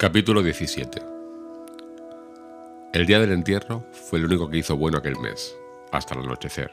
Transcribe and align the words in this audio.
Capítulo 0.00 0.42
17 0.42 1.02
El 2.94 3.04
día 3.04 3.20
del 3.20 3.32
entierro 3.32 3.84
fue 3.92 4.18
el 4.18 4.24
único 4.24 4.48
que 4.48 4.56
hizo 4.56 4.74
bueno 4.74 4.96
aquel 4.96 5.18
mes, 5.18 5.54
hasta 5.92 6.14
el 6.14 6.22
anochecer. 6.22 6.70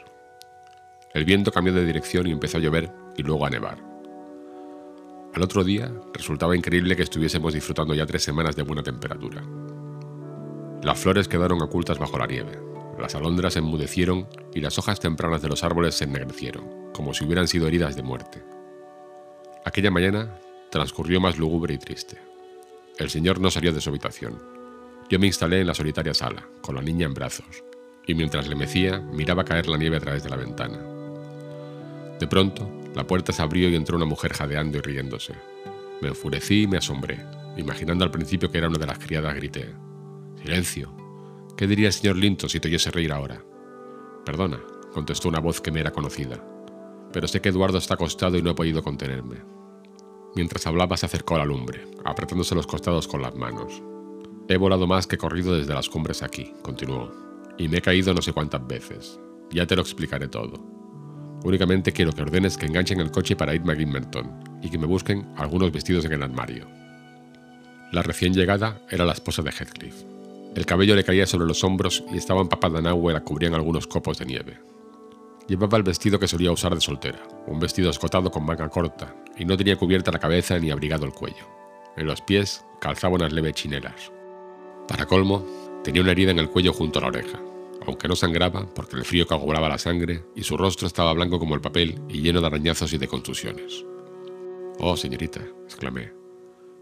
El 1.14 1.26
viento 1.26 1.52
cambió 1.52 1.74
de 1.74 1.84
dirección 1.84 2.26
y 2.28 2.32
empezó 2.32 2.56
a 2.56 2.62
llover 2.62 2.90
y 3.18 3.24
luego 3.24 3.46
a 3.46 3.50
nevar. 3.50 3.80
Al 5.34 5.44
otro 5.44 5.66
día 5.66 5.92
resultaba 6.14 6.56
increíble 6.56 6.96
que 6.96 7.04
estuviésemos 7.04 7.54
disfrutando 7.54 7.94
ya 7.94 8.06
tres 8.06 8.24
semanas 8.24 8.56
de 8.56 8.64
buena 8.64 8.82
temperatura. 8.82 9.44
Las 10.82 10.98
flores 10.98 11.28
quedaron 11.28 11.62
ocultas 11.62 12.00
bajo 12.00 12.18
la 12.18 12.28
nieve, 12.28 12.58
las 12.98 13.14
alondras 13.14 13.56
se 13.56 13.60
enmudecieron 13.60 14.26
y 14.54 14.62
las 14.62 14.80
hojas 14.80 15.02
tempranas 15.02 15.42
de 15.42 15.50
los 15.50 15.66
árboles 15.66 15.96
se 15.96 16.06
ennegrecieron, 16.06 16.94
como 16.94 17.14
si 17.14 17.26
hubieran 17.26 17.50
sido 17.50 17.68
heridas 17.68 17.98
de 17.98 18.04
muerte. 18.04 18.42
Aquella 19.66 19.92
mañana 19.92 20.34
transcurrió 20.72 21.20
más 21.20 21.38
lúgubre 21.38 21.74
y 21.74 21.78
triste. 21.78 22.27
El 22.98 23.10
señor 23.12 23.40
no 23.40 23.52
salió 23.52 23.72
de 23.74 23.82
su 23.82 23.90
habitación. 23.90 24.40
Yo 25.10 25.20
me 25.20 25.28
instalé 25.28 25.62
en 25.62 25.68
la 25.68 25.76
solitaria 25.76 26.14
sala, 26.14 26.48
con 26.62 26.76
la 26.76 26.82
niña 26.82 27.06
en 27.06 27.14
brazos, 27.14 27.64
y 28.08 28.16
mientras 28.16 28.48
le 28.48 28.56
mecía, 28.56 29.00
miraba 29.00 29.46
caer 29.46 29.68
la 29.68 29.78
nieve 29.78 29.98
a 29.98 30.00
través 30.02 30.24
de 30.24 30.30
la 30.30 30.36
ventana. 30.36 30.80
De 32.20 32.28
pronto, 32.28 32.70
la 32.96 33.06
puerta 33.06 33.32
se 33.32 33.42
abrió 33.44 33.70
y 33.70 33.76
entró 33.76 33.98
una 33.98 34.06
mujer 34.06 34.34
jadeando 34.34 34.80
y 34.80 34.82
riéndose. 34.82 35.36
Me 36.02 36.10
enfurecí 36.10 36.64
y 36.64 36.68
me 36.68 36.78
asombré. 36.78 37.24
Imaginando 37.56 38.04
al 38.04 38.12
principio 38.12 38.50
que 38.50 38.58
era 38.58 38.68
una 38.68 38.80
de 38.80 38.88
las 38.88 39.00
criadas, 39.00 39.36
grité: 39.36 39.74
¡Silencio! 40.42 40.92
¿Qué 41.56 41.68
diría 41.68 41.88
el 41.88 41.94
señor 41.94 42.16
Linton 42.16 42.50
si 42.50 42.60
te 42.60 42.68
oyese 42.68 42.92
reír 42.92 43.12
ahora? 43.12 43.44
Perdona, 44.26 44.60
contestó 44.94 45.30
una 45.30 45.40
voz 45.40 45.62
que 45.62 45.72
me 45.72 45.80
era 45.80 45.92
conocida. 45.92 46.44
Pero 47.14 47.28
sé 47.28 47.42
que 47.42 47.50
Eduardo 47.50 47.78
está 47.78 47.94
acostado 47.94 48.38
y 48.38 48.42
no 48.42 48.52
he 48.52 48.56
podido 48.56 48.82
contenerme. 48.84 49.38
Mientras 50.36 50.68
hablaba 50.68 50.98
se 50.98 51.06
acercó 51.06 51.36
a 51.36 51.40
la 51.40 51.46
lumbre, 51.46 51.86
apretándose 52.06 52.56
los 52.56 52.68
costados 52.68 53.08
con 53.08 53.22
las 53.22 53.36
manos. 53.36 53.82
He 54.48 54.58
volado 54.58 54.88
más 54.88 55.08
que 55.08 55.18
corrido 55.18 55.56
desde 55.58 55.74
las 55.74 55.90
cumbres 55.90 56.24
aquí, 56.24 56.54
continuó, 56.62 57.12
y 57.58 57.68
me 57.68 57.78
he 57.78 57.82
caído 57.82 58.14
no 58.14 58.22
sé 58.22 58.34
cuántas 58.34 58.66
veces. 58.66 59.20
Ya 59.52 59.66
te 59.66 59.76
lo 59.76 59.82
explicaré 59.82 60.28
todo. 60.28 60.64
Únicamente 61.44 61.92
quiero 61.92 62.12
que 62.12 62.22
ordenes 62.22 62.58
que 62.58 62.66
enganchen 62.66 63.00
el 63.00 63.12
coche 63.12 63.36
para 63.36 63.56
irme 63.56 63.74
a 63.74 63.76
Gimmerton 63.76 64.60
y 64.62 64.70
que 64.70 64.78
me 64.78 64.88
busquen 64.88 65.28
algunos 65.38 65.72
vestidos 65.72 66.06
en 66.06 66.14
el 66.14 66.24
armario. 66.24 66.68
La 67.92 68.04
recién 68.04 68.34
llegada 68.34 68.82
era 68.90 69.06
la 69.06 69.14
esposa 69.14 69.42
de 69.42 69.52
Heathcliff. 69.52 70.04
El 70.56 70.66
cabello 70.66 70.96
le 70.96 71.04
caía 71.04 71.26
sobre 71.26 71.46
los 71.48 71.64
hombros 71.64 72.04
y 72.12 72.18
estaba 72.18 72.42
empapada 72.42 72.80
en 72.80 72.88
agua 72.88 73.12
y 73.12 73.14
la 73.14 73.24
cubrían 73.24 73.54
algunos 73.54 73.88
copos 73.88 74.18
de 74.18 74.26
nieve. 74.26 74.60
Llevaba 75.48 75.78
el 75.78 75.84
vestido 75.84 76.20
que 76.20 76.28
solía 76.28 76.52
usar 76.52 76.76
de 76.76 76.82
soltera, 76.82 77.26
un 77.48 77.60
vestido 77.60 77.90
escotado 77.90 78.30
con 78.30 78.46
manga 78.46 78.68
corta, 78.68 79.16
y 79.38 79.46
no 79.46 79.56
tenía 79.56 79.78
cubierta 79.78 80.12
la 80.12 80.20
cabeza 80.20 80.60
ni 80.60 80.72
abrigado 80.72 81.06
el 81.06 81.14
cuello. 81.14 81.48
En 81.96 82.06
los 82.06 82.22
pies 82.22 82.66
calzaba 82.82 83.16
unas 83.16 83.32
leves 83.32 83.54
chinelas. 83.54 84.12
Para 84.90 85.06
colmo, 85.06 85.46
tenía 85.84 86.02
una 86.02 86.12
herida 86.12 86.32
en 86.32 86.40
el 86.40 86.50
cuello 86.50 86.74
junto 86.74 87.00
a 87.00 87.04
la 87.04 87.08
oreja, 87.08 87.40
aunque 87.86 88.10
no 88.10 88.16
sangraba 88.18 88.68
porque 88.74 88.98
el 88.98 89.06
frío 89.06 89.26
coagulaba 89.26 89.70
la 89.70 89.78
sangre 89.78 90.26
y 90.36 90.44
su 90.44 90.58
rostro 90.58 90.86
estaba 90.86 91.14
blanco 91.14 91.40
como 91.40 91.56
el 91.56 91.62
papel 91.62 92.02
y 92.10 92.22
lleno 92.22 92.42
de 92.42 92.48
arañazos 92.48 92.92
y 92.92 92.98
de 92.98 93.08
contusiones. 93.08 93.86
Oh, 94.80 94.98
señorita, 94.98 95.40
exclamé. 95.64 96.12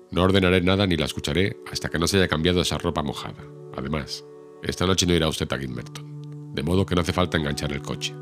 No 0.10 0.24
ordenaré 0.24 0.62
nada 0.62 0.88
ni 0.88 0.98
la 0.98 1.06
escucharé 1.06 1.58
hasta 1.72 1.90
que 1.90 2.00
no 2.00 2.08
se 2.08 2.18
haya 2.18 2.28
cambiado 2.28 2.62
esa 2.62 2.80
ropa 2.80 3.04
mojada. 3.04 3.44
Además, 3.78 4.26
esta 4.64 4.88
noche 4.88 5.06
no 5.06 5.14
irá 5.14 5.28
usted 5.28 5.52
a 5.52 5.58
Gimmerton, 5.58 6.54
de 6.54 6.64
modo 6.64 6.86
que 6.86 6.96
no 6.96 7.02
hace 7.02 7.14
falta 7.14 7.38
enganchar 7.38 7.72
el 7.72 7.82
coche. 7.82 8.16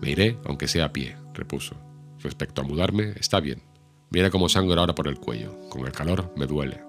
Me 0.00 0.10
iré, 0.10 0.38
aunque 0.44 0.68
sea 0.68 0.86
a 0.86 0.92
pie, 0.92 1.16
repuso. 1.32 1.76
Respecto 2.20 2.62
a 2.62 2.64
mudarme, 2.64 3.12
está 3.16 3.40
bien. 3.40 3.62
Mira 4.10 4.30
cómo 4.30 4.48
sangro 4.48 4.80
ahora 4.80 4.94
por 4.94 5.08
el 5.08 5.18
cuello. 5.18 5.68
Con 5.68 5.86
el 5.86 5.92
calor 5.92 6.32
me 6.36 6.46
duele. 6.46 6.80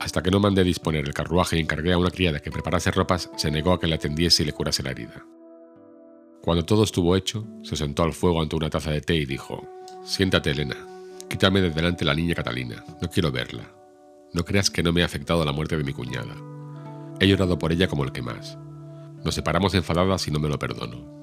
Hasta 0.00 0.22
que 0.22 0.30
no 0.30 0.40
mandé 0.40 0.64
disponer 0.64 1.04
el 1.06 1.14
carruaje 1.14 1.56
y 1.56 1.60
encargué 1.60 1.92
a 1.92 1.98
una 1.98 2.10
criada 2.10 2.40
que 2.40 2.50
preparase 2.50 2.90
ropas, 2.90 3.30
se 3.36 3.50
negó 3.50 3.72
a 3.72 3.80
que 3.80 3.86
le 3.86 3.94
atendiese 3.94 4.42
y 4.42 4.46
le 4.46 4.52
curase 4.52 4.82
la 4.82 4.90
herida. 4.90 5.24
Cuando 6.42 6.64
todo 6.64 6.84
estuvo 6.84 7.16
hecho, 7.16 7.46
se 7.62 7.74
sentó 7.74 8.02
al 8.02 8.12
fuego 8.12 8.42
ante 8.42 8.56
una 8.56 8.68
taza 8.70 8.90
de 8.90 9.00
té 9.00 9.14
y 9.14 9.24
dijo: 9.24 9.66
Siéntate, 10.04 10.50
Elena. 10.50 10.76
Quítame 11.28 11.62
de 11.62 11.70
delante 11.70 12.04
la 12.04 12.14
niña 12.14 12.34
Catalina. 12.34 12.84
No 13.00 13.08
quiero 13.08 13.32
verla. 13.32 13.64
No 14.32 14.44
creas 14.44 14.70
que 14.70 14.82
no 14.82 14.92
me 14.92 15.02
ha 15.02 15.06
afectado 15.06 15.44
la 15.44 15.52
muerte 15.52 15.76
de 15.76 15.84
mi 15.84 15.92
cuñada. 15.92 16.34
He 17.18 17.26
llorado 17.26 17.58
por 17.58 17.72
ella 17.72 17.88
como 17.88 18.04
el 18.04 18.12
que 18.12 18.22
más. 18.22 18.58
Nos 19.24 19.34
separamos 19.34 19.74
enfadadas 19.74 20.28
y 20.28 20.30
no 20.30 20.38
me 20.38 20.48
lo 20.48 20.58
perdono. 20.58 21.13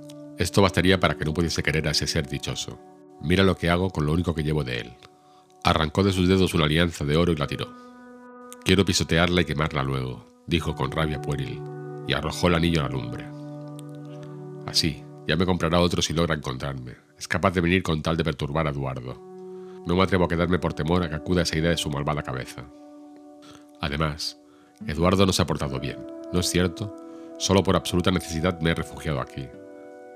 Esto 0.41 0.63
bastaría 0.63 0.99
para 0.99 1.15
que 1.15 1.23
no 1.23 1.35
pudiese 1.35 1.61
querer 1.61 1.87
a 1.87 1.91
ese 1.91 2.07
ser 2.07 2.27
dichoso. 2.27 2.79
Mira 3.21 3.43
lo 3.43 3.55
que 3.55 3.69
hago 3.69 3.91
con 3.91 4.07
lo 4.07 4.13
único 4.13 4.33
que 4.33 4.41
llevo 4.41 4.63
de 4.63 4.79
él. 4.79 4.93
Arrancó 5.63 6.03
de 6.03 6.11
sus 6.11 6.27
dedos 6.27 6.55
una 6.55 6.65
alianza 6.65 7.05
de 7.05 7.15
oro 7.15 7.31
y 7.31 7.35
la 7.35 7.45
tiró. 7.45 7.67
Quiero 8.65 8.83
pisotearla 8.83 9.41
y 9.41 9.45
quemarla 9.45 9.83
luego, 9.83 10.25
dijo 10.47 10.73
con 10.73 10.91
rabia 10.91 11.21
pueril, 11.21 11.61
y 12.07 12.13
arrojó 12.13 12.47
el 12.47 12.55
anillo 12.55 12.79
a 12.79 12.85
la 12.85 12.89
lumbre. 12.89 13.27
Así, 14.65 15.03
ya 15.27 15.35
me 15.35 15.45
comprará 15.45 15.79
otro 15.79 16.01
si 16.01 16.11
logra 16.11 16.33
encontrarme. 16.33 16.95
Es 17.19 17.27
capaz 17.27 17.51
de 17.51 17.61
venir 17.61 17.83
con 17.83 18.01
tal 18.01 18.17
de 18.17 18.23
perturbar 18.23 18.65
a 18.65 18.71
Eduardo. 18.71 19.13
No 19.85 19.95
me 19.95 20.01
atrevo 20.01 20.25
a 20.25 20.27
quedarme 20.27 20.57
por 20.57 20.73
temor 20.73 21.03
a 21.03 21.09
que 21.09 21.17
acuda 21.17 21.43
esa 21.43 21.59
idea 21.59 21.69
de 21.69 21.77
su 21.77 21.91
malvada 21.91 22.23
cabeza. 22.23 22.65
Además, 23.79 24.39
Eduardo 24.87 25.23
no 25.27 25.33
se 25.33 25.43
ha 25.43 25.45
portado 25.45 25.79
bien, 25.79 25.99
¿no 26.33 26.39
es 26.39 26.49
cierto? 26.49 26.95
Solo 27.37 27.61
por 27.61 27.75
absoluta 27.75 28.09
necesidad 28.09 28.59
me 28.59 28.71
he 28.71 28.75
refugiado 28.75 29.21
aquí. 29.21 29.47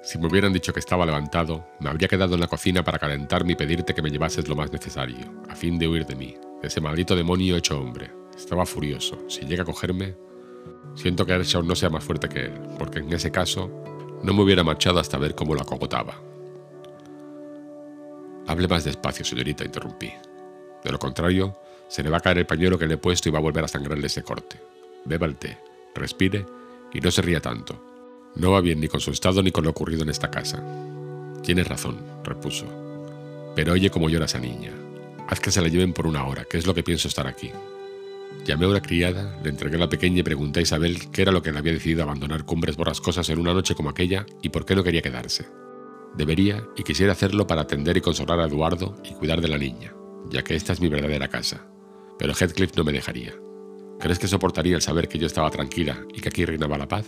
Si 0.06 0.20
me 0.20 0.28
hubieran 0.28 0.54
dicho 0.54 0.72
que 0.72 0.80
estaba 0.80 1.04
levantado, 1.04 1.66
me 1.80 1.90
habría 1.90 2.08
quedado 2.08 2.36
en 2.36 2.40
la 2.40 2.48
cocina 2.48 2.84
para 2.84 3.00
calentarme 3.00 3.54
y 3.54 3.56
pedirte 3.56 3.96
que 3.96 4.04
me 4.04 4.12
llevases 4.12 4.48
lo 4.48 4.56
más 4.56 4.72
necesario, 4.72 5.34
a 5.50 5.56
fin 5.56 5.80
de 5.80 5.88
huir 5.88 6.06
de 6.06 6.16
mí, 6.16 6.38
de 6.62 6.68
ese 6.68 6.80
maldito 6.80 7.16
demonio 7.16 7.58
hecho 7.58 7.80
hombre. 7.80 8.12
Estaba 8.38 8.68
furioso. 8.68 9.28
Si 9.28 9.42
llega 9.42 9.64
a 9.64 9.66
cogerme... 9.66 10.16
Siento 10.94 11.26
que 11.26 11.34
Ershaw 11.34 11.64
no 11.64 11.76
sea 11.76 11.90
más 11.90 12.04
fuerte 12.04 12.30
que 12.30 12.46
él, 12.46 12.54
porque 12.78 13.00
en 13.00 13.12
ese 13.12 13.32
caso 13.32 13.72
no 14.22 14.34
me 14.34 14.44
hubiera 14.44 14.64
marchado 14.64 15.00
hasta 15.00 15.18
ver 15.18 15.34
cómo 15.34 15.56
la 15.56 15.66
cogotaba. 15.66 16.22
Hable 18.46 18.68
más 18.68 18.84
despacio, 18.84 19.26
señorita, 19.26 19.66
interrumpí. 19.66 20.14
De 20.84 20.92
lo 20.92 21.00
contrario, 21.00 21.58
se 21.88 22.04
le 22.04 22.12
va 22.12 22.18
a 22.18 22.22
caer 22.22 22.38
el 22.38 22.46
pañuelo 22.46 22.78
que 22.78 22.86
le 22.86 22.94
he 22.94 22.98
puesto 22.98 23.28
y 23.28 23.32
va 23.32 23.40
a 23.40 23.42
volver 23.42 23.64
a 23.64 23.68
sangrarle 23.68 24.06
ese 24.06 24.22
corte. 24.22 24.62
Beba 25.04 25.26
el 25.26 25.36
té, 25.36 25.58
respire 25.96 26.46
y 26.94 27.00
no 27.00 27.10
se 27.10 27.24
ría 27.24 27.42
tanto. 27.42 27.95
No 28.36 28.52
va 28.52 28.62
bien 28.62 28.80
ni 28.80 28.88
con 28.88 29.00
su 29.00 29.12
estado 29.12 29.42
ni 29.42 29.52
con 29.52 29.64
lo 29.64 29.70
ocurrido 29.70 30.04
en 30.04 30.10
esta 30.10 30.30
casa. 30.30 30.64
Tienes 31.44 31.68
razón, 31.68 31.98
repuso. 32.24 32.66
Pero 33.56 33.74
oye 33.74 33.90
cómo 33.90 34.10
llora 34.10 34.26
esa 34.26 34.40
niña. 34.40 34.72
Haz 35.28 35.40
que 35.40 35.52
se 35.52 35.62
la 35.62 35.70
lleven 35.70 35.94
por 35.94 36.06
una 36.06 36.26
hora, 36.26 36.46
que 36.46 36.58
es 36.58 36.68
lo 36.68 36.74
que 36.74 36.84
pienso 36.84 37.08
estar 37.08 37.28
aquí. 37.28 37.52
Llamé 38.46 38.66
a 38.66 38.70
una 38.70 38.82
criada, 38.82 39.40
le 39.42 39.50
entregué 39.50 39.78
a 39.78 39.80
la 39.80 39.90
pequeña 39.90 40.20
y 40.20 40.24
pregunté 40.24 40.60
a 40.60 40.64
Isabel 40.64 41.10
qué 41.12 41.22
era 41.22 41.32
lo 41.32 41.42
que 41.42 41.52
le 41.52 41.60
había 41.60 41.74
decidido 41.74 42.04
abandonar 42.04 42.46
cumbres 42.46 42.76
borrascosas 42.76 43.30
en 43.30 43.40
una 43.40 43.54
noche 43.54 43.74
como 43.74 43.90
aquella 43.90 44.26
y 44.42 44.50
por 44.50 44.66
qué 44.66 44.76
no 44.76 44.84
quería 44.84 45.02
quedarse. 45.02 45.48
Debería 46.16 46.64
y 46.76 46.84
quisiera 46.84 47.14
hacerlo 47.14 47.48
para 47.48 47.62
atender 47.62 47.98
y 47.98 48.02
consolar 48.02 48.40
a 48.40 48.46
Eduardo 48.46 49.02
y 49.04 49.14
cuidar 49.14 49.42
de 49.42 49.48
la 49.48 49.58
niña, 49.58 49.94
ya 50.30 50.44
que 50.44 50.56
esta 50.56 50.74
es 50.74 50.82
mi 50.82 50.90
verdadera 50.90 51.30
casa. 51.30 51.66
Pero 52.20 52.34
Heathcliff 52.34 52.76
no 52.76 52.84
me 52.84 52.92
dejaría. 52.92 53.34
¿Crees 54.00 54.20
que 54.20 54.28
soportaría 54.28 54.76
el 54.76 54.82
saber 54.82 55.08
que 55.08 55.18
yo 55.18 55.26
estaba 55.26 55.50
tranquila 55.50 56.06
y 56.14 56.22
que 56.22 56.30
aquí 56.30 56.46
reinaba 56.46 56.78
la 56.78 56.88
paz? 56.88 57.06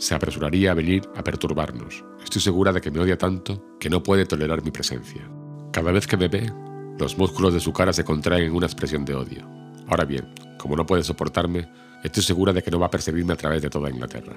Se 0.00 0.14
apresuraría 0.14 0.70
a 0.70 0.74
venir 0.74 1.02
a 1.14 1.22
perturbarnos. 1.22 2.04
Estoy 2.24 2.40
segura 2.40 2.72
de 2.72 2.80
que 2.80 2.90
me 2.90 3.00
odia 3.00 3.18
tanto 3.18 3.76
que 3.78 3.90
no 3.90 4.02
puede 4.02 4.24
tolerar 4.24 4.64
mi 4.64 4.70
presencia. 4.70 5.30
Cada 5.72 5.92
vez 5.92 6.06
que 6.06 6.16
me 6.16 6.28
ve, 6.28 6.50
los 6.98 7.18
músculos 7.18 7.52
de 7.52 7.60
su 7.60 7.72
cara 7.74 7.92
se 7.92 8.02
contraen 8.02 8.44
en 8.44 8.54
una 8.54 8.66
expresión 8.66 9.04
de 9.04 9.14
odio. 9.14 9.46
Ahora 9.88 10.06
bien, 10.06 10.32
como 10.58 10.74
no 10.74 10.86
puede 10.86 11.04
soportarme, 11.04 11.68
estoy 12.02 12.22
segura 12.22 12.54
de 12.54 12.62
que 12.62 12.70
no 12.70 12.80
va 12.80 12.86
a 12.86 12.90
perseguirme 12.90 13.34
a 13.34 13.36
través 13.36 13.60
de 13.60 13.68
toda 13.68 13.90
Inglaterra. 13.90 14.36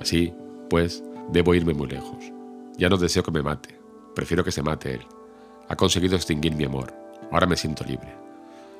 Así, 0.00 0.32
pues, 0.70 1.04
debo 1.30 1.54
irme 1.54 1.74
muy 1.74 1.88
lejos. 1.88 2.24
Ya 2.78 2.88
no 2.88 2.96
deseo 2.96 3.22
que 3.22 3.30
me 3.30 3.42
mate, 3.42 3.78
prefiero 4.14 4.44
que 4.44 4.52
se 4.52 4.62
mate 4.62 4.94
él. 4.94 5.02
Ha 5.68 5.76
conseguido 5.76 6.16
extinguir 6.16 6.54
mi 6.54 6.64
amor, 6.64 6.94
ahora 7.30 7.46
me 7.46 7.56
siento 7.56 7.84
libre. 7.84 8.14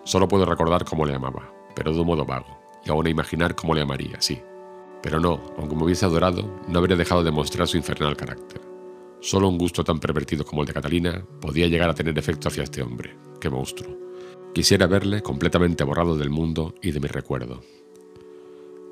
Solo 0.05 0.29
puedo 0.29 0.47
recordar 0.47 0.87
cómo 0.87 1.05
le 1.05 1.15
amaba, 1.15 1.53
pero 1.75 1.93
de 1.93 2.01
un 2.01 2.07
modo 2.07 2.25
vago, 2.25 2.59
y 2.87 2.91
aún 2.91 3.07
imaginar 3.07 3.55
cómo 3.55 3.75
le 3.75 3.83
amaría, 3.83 4.21
sí, 4.21 4.41
pero 5.03 5.21
no, 5.21 5.41
aunque 5.59 5.77
me 5.77 5.85
hubiese 5.85 6.05
adorado, 6.05 6.61
no 6.69 6.79
habría 6.79 6.97
dejado 6.97 7.23
de 7.23 7.31
mostrar 7.31 7.69
su 7.69 7.77
infernal 7.77 8.17
carácter. 8.17 8.61
Solo 9.21 9.49
un 9.49 9.59
gusto 9.59 9.83
tan 9.83 9.99
pervertido 9.99 10.45
como 10.45 10.63
el 10.63 10.69
de 10.69 10.75
Catalina 10.75 11.25
podía 11.41 11.67
llegar 11.69 11.91
a 11.91 11.95
tener 11.95 12.19
efecto 12.19 12.49
hacia 12.49 12.65
este 12.65 12.83
hombre. 12.83 13.17
¡Qué 13.41 13.51
monstruo! 13.51 13.97
Quisiera 14.55 14.87
verle 14.87 15.23
completamente 15.23 15.85
borrado 15.85 16.17
del 16.17 16.31
mundo 16.31 16.75
y 16.83 16.93
de 16.93 17.01
mi 17.01 17.09
recuerdo. 17.09 17.63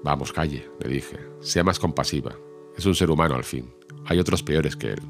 Vamos, 0.03 0.33
calle, 0.33 0.69
le 0.81 0.89
dije. 0.89 1.19
Sea 1.41 1.65
más 1.65 1.79
compasiva. 1.79 2.37
Es 2.77 2.85
un 2.85 2.95
ser 2.95 3.11
humano 3.11 3.35
al 3.35 3.45
fin. 3.45 3.73
Hay 4.07 4.19
otros 4.19 4.43
peores 4.43 4.77
que 4.77 4.93
él. 4.93 5.01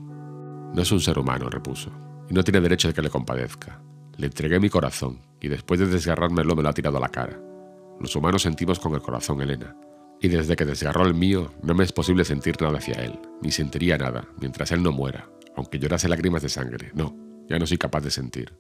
No 0.75 0.83
es 0.83 0.93
un 0.93 1.01
ser 1.01 1.19
humano, 1.19 1.49
repuso, 1.49 1.91
y 2.29 2.35
no 2.35 2.45
tiene 2.45 2.61
derecho 2.61 2.89
de 2.89 2.95
que 2.95 3.03
le 3.03 3.11
compadezca. 3.11 3.83
Le 4.17 4.27
entregué 4.27 4.61
mi 4.61 4.71
corazón, 4.71 5.21
y 5.41 5.49
después 5.49 5.81
de 5.81 5.87
desgarrármelo 5.87 6.55
me 6.55 6.63
lo 6.63 6.69
ha 6.69 6.73
tirado 6.73 6.99
a 6.99 7.01
la 7.01 7.09
cara. 7.09 7.41
Los 8.01 8.15
humanos 8.15 8.43
sentimos 8.43 8.79
con 8.79 8.95
el 8.95 9.01
corazón, 9.01 9.41
Elena. 9.41 9.77
Y 10.25 10.29
desde 10.29 10.57
que 10.57 10.65
desgarró 10.65 11.05
el 11.05 11.13
mío, 11.13 11.53
no 11.63 11.75
me 11.75 11.85
es 11.85 11.93
posible 11.93 12.25
sentir 12.25 12.57
nada 12.59 12.79
hacia 12.79 12.95
él, 12.95 13.21
ni 13.43 13.51
sentiría 13.51 13.99
nada, 13.99 14.27
mientras 14.41 14.73
él 14.73 14.83
no 14.83 14.91
muera, 14.91 15.29
aunque 15.55 15.79
llorase 15.79 16.09
lágrimas 16.09 16.41
de 16.41 16.49
sangre. 16.49 16.93
No, 16.95 17.15
ya 17.47 17.59
no 17.59 17.67
soy 17.67 17.77
capaz 17.77 18.01
de 18.01 18.11
sentir. 18.11 18.55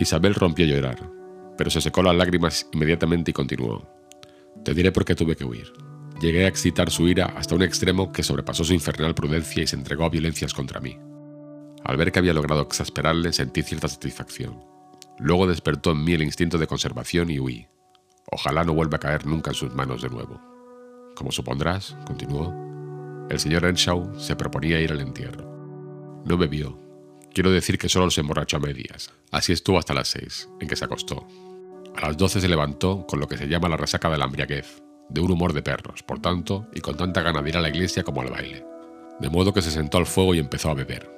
Isabel 0.00 0.34
rompió 0.34 0.64
a 0.64 0.68
llorar. 0.68 1.08
pero 1.56 1.70
se 1.70 1.80
secó 1.80 2.02
las 2.02 2.16
lágrimas 2.16 2.66
inmediatamente 2.72 3.30
y 3.30 3.34
continuó. 3.34 3.88
Te 4.64 4.74
diré 4.74 4.90
por 4.90 5.04
qué 5.04 5.14
tuve 5.14 5.36
que 5.36 5.44
huir. 5.44 5.72
Llegué 6.20 6.46
a 6.46 6.48
excitar 6.48 6.90
su 6.90 7.06
ira 7.06 7.26
hasta 7.26 7.54
un 7.54 7.62
extremo 7.62 8.10
que 8.10 8.24
sobrepasó 8.24 8.64
su 8.64 8.74
infernal 8.74 9.14
prudencia 9.14 9.62
y 9.62 9.68
se 9.68 9.76
entregó 9.76 10.04
a 10.04 10.10
violencias 10.10 10.52
contra 10.52 10.80
mí. 10.80 10.98
Al 11.84 11.96
ver 11.96 12.10
que 12.10 12.18
había 12.18 12.34
logrado 12.34 12.62
exasperarle 12.62 13.32
sentí 13.32 13.62
cierta 13.62 13.86
satisfacción. 13.86 14.64
Luego 15.20 15.46
despertó 15.46 15.92
en 15.92 16.02
mí 16.02 16.14
el 16.14 16.24
instinto 16.24 16.58
de 16.58 16.66
conservación 16.66 17.30
y 17.30 17.38
huí. 17.38 17.68
Ojalá 18.32 18.64
no 18.64 18.74
vuelva 18.74 18.96
a 18.96 19.00
caer 19.00 19.26
nunca 19.26 19.52
en 19.52 19.54
sus 19.54 19.72
manos 19.72 20.02
de 20.02 20.08
nuevo. 20.08 20.51
Como 21.14 21.32
supondrás, 21.32 21.96
continuó, 22.06 22.54
el 23.30 23.38
señor 23.38 23.64
Earnshaw 23.64 24.18
se 24.18 24.36
proponía 24.36 24.80
ir 24.80 24.92
al 24.92 25.00
entierro. 25.00 25.44
No 26.24 26.36
bebió. 26.36 26.78
Quiero 27.32 27.50
decir 27.50 27.78
que 27.78 27.88
solo 27.88 28.10
se 28.10 28.20
emborrachó 28.20 28.58
a 28.58 28.60
medias. 28.60 29.10
Así 29.30 29.52
estuvo 29.52 29.78
hasta 29.78 29.94
las 29.94 30.08
seis, 30.08 30.48
en 30.60 30.68
que 30.68 30.76
se 30.76 30.84
acostó. 30.84 31.26
A 31.96 32.08
las 32.08 32.16
doce 32.16 32.40
se 32.40 32.48
levantó 32.48 33.06
con 33.06 33.20
lo 33.20 33.28
que 33.28 33.38
se 33.38 33.48
llama 33.48 33.68
la 33.68 33.76
resaca 33.76 34.10
de 34.10 34.18
la 34.18 34.26
embriaguez, 34.26 34.82
de 35.08 35.20
un 35.20 35.30
humor 35.30 35.52
de 35.52 35.62
perros, 35.62 36.02
por 36.02 36.20
tanto, 36.20 36.66
y 36.74 36.80
con 36.80 36.96
tanta 36.96 37.22
gana 37.22 37.42
de 37.42 37.48
ir 37.50 37.56
a 37.56 37.60
la 37.60 37.68
iglesia 37.68 38.02
como 38.02 38.20
al 38.20 38.30
baile. 38.30 38.64
De 39.20 39.30
modo 39.30 39.52
que 39.52 39.62
se 39.62 39.70
sentó 39.70 39.98
al 39.98 40.06
fuego 40.06 40.34
y 40.34 40.38
empezó 40.38 40.70
a 40.70 40.74
beber. 40.74 41.10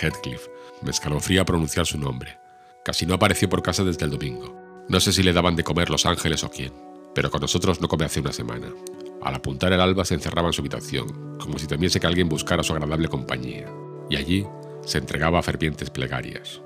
Heathcliff. 0.00 0.46
Me 0.82 0.90
escalofría 0.90 1.44
pronunciar 1.44 1.86
su 1.86 1.98
nombre. 1.98 2.38
Casi 2.84 3.06
no 3.06 3.14
apareció 3.14 3.48
por 3.48 3.62
casa 3.62 3.82
desde 3.82 4.04
el 4.04 4.10
domingo. 4.10 4.84
No 4.88 5.00
sé 5.00 5.12
si 5.12 5.22
le 5.22 5.32
daban 5.32 5.56
de 5.56 5.64
comer 5.64 5.90
los 5.90 6.06
ángeles 6.06 6.44
o 6.44 6.50
quién, 6.50 6.72
pero 7.14 7.30
con 7.30 7.40
nosotros 7.40 7.80
no 7.80 7.88
come 7.88 8.04
hace 8.04 8.20
una 8.20 8.32
semana. 8.32 8.68
Al 9.26 9.34
apuntar 9.34 9.72
el 9.72 9.80
alba 9.80 10.04
se 10.04 10.14
encerraba 10.14 10.46
en 10.46 10.52
su 10.52 10.62
habitación, 10.62 11.36
como 11.40 11.58
si 11.58 11.66
temiese 11.66 11.98
que 11.98 12.06
alguien 12.06 12.28
buscara 12.28 12.62
su 12.62 12.72
agradable 12.72 13.08
compañía, 13.08 13.66
y 14.08 14.14
allí 14.14 14.46
se 14.84 14.98
entregaba 14.98 15.40
a 15.40 15.42
fervientes 15.42 15.90
plegarias. 15.90 16.62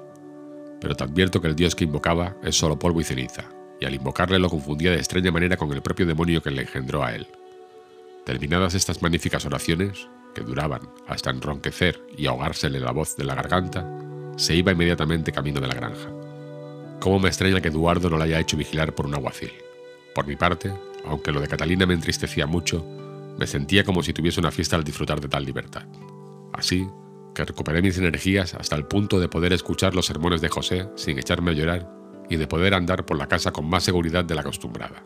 Pero 0.78 0.94
te 0.94 1.04
advierto 1.04 1.40
que 1.40 1.48
el 1.48 1.56
dios 1.56 1.74
que 1.74 1.84
invocaba 1.84 2.36
es 2.42 2.56
solo 2.56 2.78
polvo 2.78 3.00
y 3.00 3.04
ceniza, 3.04 3.44
y 3.80 3.86
al 3.86 3.94
invocarle 3.94 4.38
lo 4.38 4.50
confundía 4.50 4.90
de 4.90 4.98
extraña 4.98 5.32
manera 5.32 5.56
con 5.56 5.72
el 5.72 5.80
propio 5.80 6.04
demonio 6.04 6.42
que 6.42 6.50
le 6.50 6.60
engendró 6.60 7.02
a 7.02 7.14
él. 7.14 7.28
Terminadas 8.26 8.74
estas 8.74 9.00
magníficas 9.00 9.46
oraciones, 9.46 10.10
que 10.34 10.42
duraban 10.42 10.82
hasta 11.08 11.30
enronquecer 11.30 11.98
y 12.14 12.26
ahogársele 12.26 12.78
la 12.78 12.92
voz 12.92 13.16
de 13.16 13.24
la 13.24 13.36
garganta, 13.36 13.90
se 14.36 14.54
iba 14.54 14.72
inmediatamente 14.72 15.32
camino 15.32 15.62
de 15.62 15.66
la 15.66 15.74
granja. 15.74 16.10
¿Cómo 17.00 17.20
me 17.20 17.28
extraña 17.28 17.62
que 17.62 17.68
Eduardo 17.68 18.10
no 18.10 18.18
la 18.18 18.24
haya 18.24 18.38
hecho 18.38 18.58
vigilar 18.58 18.94
por 18.94 19.06
un 19.06 19.14
aguacil? 19.14 19.50
Por 20.14 20.26
mi 20.26 20.36
parte, 20.36 20.70
aunque 21.04 21.32
lo 21.32 21.40
de 21.40 21.48
Catalina 21.48 21.86
me 21.86 21.94
entristecía 21.94 22.46
mucho, 22.46 22.84
me 23.38 23.46
sentía 23.46 23.84
como 23.84 24.02
si 24.02 24.12
tuviese 24.12 24.40
una 24.40 24.50
fiesta 24.50 24.76
al 24.76 24.84
disfrutar 24.84 25.20
de 25.20 25.28
tal 25.28 25.44
libertad. 25.44 25.86
Así 26.52 26.86
que 27.34 27.44
recuperé 27.44 27.80
mis 27.82 27.98
energías 27.98 28.54
hasta 28.54 28.76
el 28.76 28.86
punto 28.86 29.20
de 29.20 29.28
poder 29.28 29.52
escuchar 29.52 29.94
los 29.94 30.06
sermones 30.06 30.40
de 30.40 30.48
José 30.48 30.88
sin 30.96 31.18
echarme 31.18 31.52
a 31.52 31.54
llorar 31.54 31.90
y 32.28 32.36
de 32.36 32.46
poder 32.46 32.74
andar 32.74 33.06
por 33.06 33.16
la 33.16 33.28
casa 33.28 33.52
con 33.52 33.68
más 33.68 33.84
seguridad 33.84 34.24
de 34.24 34.34
la 34.34 34.42
acostumbrada. 34.42 35.04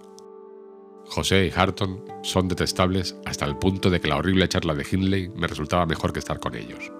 José 1.06 1.46
y 1.46 1.52
Harton 1.54 2.02
son 2.22 2.48
detestables 2.48 3.16
hasta 3.24 3.44
el 3.44 3.56
punto 3.56 3.90
de 3.90 4.00
que 4.00 4.08
la 4.08 4.16
horrible 4.16 4.48
charla 4.48 4.74
de 4.74 4.86
Hindley 4.90 5.28
me 5.28 5.46
resultaba 5.46 5.86
mejor 5.86 6.12
que 6.12 6.18
estar 6.18 6.40
con 6.40 6.54
ellos. 6.54 6.90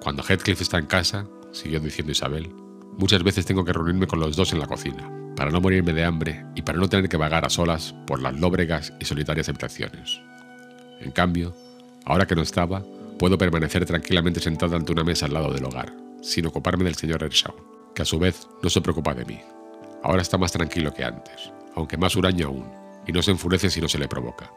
Cuando 0.00 0.22
Heathcliff 0.22 0.60
está 0.60 0.78
en 0.78 0.86
casa, 0.86 1.26
siguió 1.52 1.80
diciendo 1.80 2.12
Isabel, 2.12 2.52
muchas 2.98 3.22
veces 3.22 3.46
tengo 3.46 3.64
que 3.64 3.72
reunirme 3.72 4.06
con 4.06 4.20
los 4.20 4.36
dos 4.36 4.52
en 4.52 4.60
la 4.60 4.66
cocina, 4.66 5.10
para 5.36 5.50
no 5.50 5.60
morirme 5.60 5.92
de 5.92 6.04
hambre 6.04 6.44
y 6.54 6.62
para 6.62 6.78
no 6.78 6.88
tener 6.88 7.08
que 7.08 7.18
vagar 7.18 7.44
a 7.44 7.50
solas 7.50 7.94
por 8.06 8.20
las 8.20 8.34
lóbregas 8.38 8.92
y 8.98 9.04
solitarias 9.04 9.48
habitaciones. 9.48 10.20
En 11.00 11.10
cambio, 11.12 11.54
ahora 12.04 12.26
que 12.26 12.34
no 12.34 12.42
estaba, 12.42 12.82
puedo 13.18 13.38
permanecer 13.38 13.84
tranquilamente 13.84 14.40
sentado 14.40 14.76
ante 14.76 14.92
una 14.92 15.04
mesa 15.04 15.26
al 15.26 15.34
lado 15.34 15.52
del 15.52 15.64
hogar, 15.64 15.92
sin 16.22 16.46
ocuparme 16.46 16.84
del 16.84 16.94
señor 16.94 17.22
Ershaw, 17.22 17.54
que 17.94 18.02
a 18.02 18.06
su 18.06 18.18
vez 18.18 18.48
no 18.62 18.70
se 18.70 18.80
preocupa 18.80 19.14
de 19.14 19.26
mí. 19.26 19.40
Ahora 20.02 20.22
está 20.22 20.38
más 20.38 20.52
tranquilo 20.52 20.92
que 20.92 21.04
antes, 21.04 21.52
aunque 21.74 21.98
más 21.98 22.16
huraño 22.16 22.48
aún, 22.48 22.64
y 23.06 23.12
no 23.12 23.22
se 23.22 23.30
enfurece 23.30 23.70
si 23.70 23.80
no 23.80 23.88
se 23.88 23.98
le 23.98 24.08
provoca. 24.08 24.50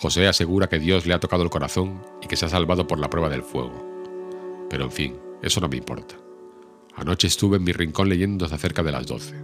José 0.00 0.26
asegura 0.26 0.68
que 0.68 0.78
Dios 0.78 1.06
le 1.06 1.14
ha 1.14 1.20
tocado 1.20 1.42
el 1.42 1.50
corazón 1.50 2.02
y 2.22 2.26
que 2.26 2.36
se 2.36 2.46
ha 2.46 2.48
salvado 2.48 2.86
por 2.86 2.98
la 2.98 3.10
prueba 3.10 3.28
del 3.28 3.42
fuego. 3.42 3.84
Pero 4.70 4.84
en 4.84 4.90
fin, 4.90 5.16
eso 5.42 5.60
no 5.60 5.68
me 5.68 5.76
importa. 5.76 6.16
Anoche 6.96 7.26
estuve 7.26 7.58
en 7.58 7.64
mi 7.64 7.72
rincón 7.72 8.08
leyendo 8.08 8.44
hasta 8.44 8.58
cerca 8.58 8.82
de 8.82 8.92
las 8.92 9.06
doce. 9.06 9.34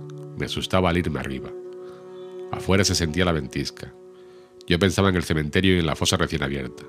Me 0.40 0.46
asustaba 0.46 0.88
al 0.88 0.96
irme 0.96 1.20
arriba. 1.20 1.50
Afuera 2.50 2.82
se 2.82 2.94
sentía 2.94 3.26
la 3.26 3.32
ventisca. 3.32 3.92
Yo 4.66 4.78
pensaba 4.78 5.10
en 5.10 5.16
el 5.16 5.22
cementerio 5.22 5.76
y 5.76 5.80
en 5.80 5.86
la 5.86 5.96
fosa 5.96 6.16
recién 6.16 6.42
abierta. 6.42 6.82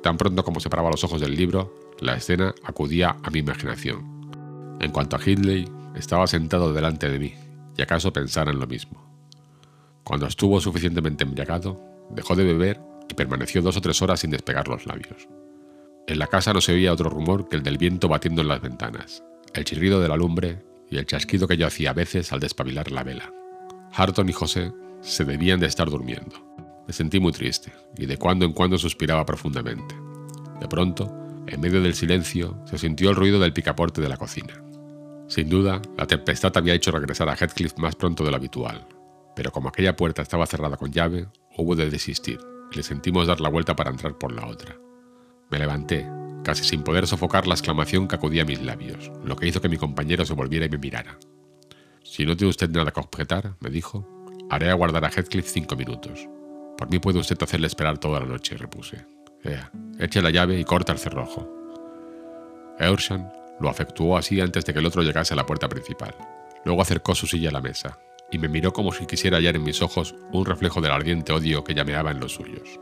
Tan 0.00 0.16
pronto 0.16 0.44
como 0.44 0.60
separaba 0.60 0.92
los 0.92 1.02
ojos 1.02 1.20
del 1.20 1.34
libro, 1.34 1.74
la 1.98 2.14
escena 2.14 2.54
acudía 2.62 3.16
a 3.24 3.30
mi 3.30 3.40
imaginación. 3.40 4.78
En 4.80 4.92
cuanto 4.92 5.16
a 5.16 5.20
Hindley, 5.24 5.68
estaba 5.96 6.28
sentado 6.28 6.72
delante 6.72 7.08
de 7.08 7.18
mí, 7.18 7.34
y 7.76 7.82
acaso 7.82 8.12
pensara 8.12 8.52
en 8.52 8.60
lo 8.60 8.68
mismo. 8.68 9.04
Cuando 10.04 10.26
estuvo 10.26 10.60
suficientemente 10.60 11.24
embriagado, 11.24 11.80
dejó 12.10 12.36
de 12.36 12.44
beber 12.44 12.80
y 13.10 13.14
permaneció 13.14 13.60
dos 13.60 13.76
o 13.76 13.80
tres 13.80 14.00
horas 14.02 14.20
sin 14.20 14.30
despegar 14.30 14.68
los 14.68 14.86
labios. 14.86 15.26
En 16.06 16.20
la 16.20 16.28
casa 16.28 16.52
no 16.52 16.60
se 16.60 16.72
oía 16.72 16.92
otro 16.92 17.10
rumor 17.10 17.48
que 17.48 17.56
el 17.56 17.64
del 17.64 17.76
viento 17.76 18.06
batiendo 18.06 18.42
en 18.42 18.48
las 18.48 18.62
ventanas, 18.62 19.24
el 19.52 19.64
chirrido 19.64 20.00
de 20.00 20.08
la 20.08 20.16
lumbre 20.16 20.73
y 20.94 20.98
el 20.98 21.06
chasquido 21.06 21.48
que 21.48 21.56
yo 21.56 21.66
hacía 21.66 21.90
a 21.90 21.94
veces 21.94 22.32
al 22.32 22.40
despabilar 22.40 22.90
la 22.92 23.02
vela. 23.02 23.32
Harton 23.92 24.28
y 24.28 24.32
José 24.32 24.72
se 25.00 25.24
debían 25.24 25.58
de 25.58 25.66
estar 25.66 25.90
durmiendo. 25.90 26.36
Me 26.86 26.92
sentí 26.92 27.18
muy 27.18 27.32
triste 27.32 27.72
y 27.96 28.06
de 28.06 28.16
cuando 28.16 28.44
en 28.44 28.52
cuando 28.52 28.78
suspiraba 28.78 29.26
profundamente. 29.26 29.94
De 30.60 30.68
pronto, 30.68 31.12
en 31.46 31.60
medio 31.60 31.82
del 31.82 31.94
silencio, 31.94 32.62
se 32.64 32.78
sintió 32.78 33.10
el 33.10 33.16
ruido 33.16 33.40
del 33.40 33.52
picaporte 33.52 34.00
de 34.00 34.08
la 34.08 34.16
cocina. 34.16 34.62
Sin 35.26 35.48
duda, 35.48 35.82
la 35.96 36.06
tempestad 36.06 36.56
había 36.56 36.74
hecho 36.74 36.92
regresar 36.92 37.28
a 37.28 37.34
Heathcliff 37.34 37.76
más 37.78 37.96
pronto 37.96 38.24
de 38.24 38.30
lo 38.30 38.36
habitual, 38.36 38.86
pero 39.34 39.50
como 39.50 39.68
aquella 39.68 39.96
puerta 39.96 40.22
estaba 40.22 40.46
cerrada 40.46 40.76
con 40.76 40.92
llave, 40.92 41.26
hubo 41.56 41.74
de 41.74 41.90
desistir 41.90 42.38
y 42.70 42.76
le 42.76 42.82
sentimos 42.82 43.26
dar 43.26 43.40
la 43.40 43.48
vuelta 43.48 43.74
para 43.74 43.90
entrar 43.90 44.16
por 44.16 44.32
la 44.32 44.46
otra. 44.46 44.76
Me 45.50 45.58
levanté, 45.58 46.06
casi 46.44 46.62
sin 46.62 46.84
poder 46.84 47.08
sofocar 47.08 47.48
la 47.48 47.54
exclamación 47.54 48.06
que 48.06 48.14
acudía 48.14 48.42
a 48.42 48.46
mis 48.46 48.62
labios, 48.62 49.10
lo 49.24 49.34
que 49.34 49.48
hizo 49.48 49.60
que 49.60 49.68
mi 49.68 49.76
compañero 49.76 50.24
se 50.24 50.34
volviera 50.34 50.66
y 50.66 50.68
me 50.68 50.78
mirara. 50.78 51.18
Si 52.04 52.24
no 52.24 52.36
tiene 52.36 52.50
usted 52.50 52.70
nada 52.70 52.92
que 52.92 53.00
objetar, 53.00 53.56
me 53.58 53.70
dijo, 53.70 54.06
haré 54.50 54.70
aguardar 54.70 55.04
a 55.04 55.10
Heathcliff 55.10 55.48
cinco 55.48 55.74
minutos. 55.74 56.28
Por 56.78 56.88
mí 56.88 57.00
puede 57.00 57.18
usted 57.18 57.42
hacerle 57.42 57.66
esperar 57.66 57.98
toda 57.98 58.20
la 58.20 58.26
noche, 58.26 58.56
repuse. 58.56 59.04
Ea, 59.42 59.72
eche 59.98 60.22
la 60.22 60.30
llave 60.30 60.58
y 60.60 60.64
corta 60.64 60.92
el 60.92 60.98
cerrojo. 60.98 61.50
Earnshaw 62.78 63.58
lo 63.60 63.68
afectuó 63.68 64.16
así 64.16 64.40
antes 64.40 64.64
de 64.64 64.72
que 64.72 64.78
el 64.78 64.86
otro 64.86 65.02
llegase 65.02 65.34
a 65.34 65.36
la 65.36 65.46
puerta 65.46 65.68
principal. 65.68 66.14
Luego 66.64 66.82
acercó 66.82 67.14
su 67.14 67.26
silla 67.26 67.50
a 67.50 67.52
la 67.52 67.60
mesa, 67.60 67.98
y 68.30 68.38
me 68.38 68.48
miró 68.48 68.72
como 68.72 68.92
si 68.92 69.06
quisiera 69.06 69.36
hallar 69.36 69.56
en 69.56 69.64
mis 69.64 69.82
ojos 69.82 70.14
un 70.32 70.44
reflejo 70.44 70.80
del 70.80 70.92
ardiente 70.92 71.32
odio 71.32 71.62
que 71.62 71.74
llameaba 71.74 72.10
en 72.10 72.20
los 72.20 72.34
suyos. 72.34 72.80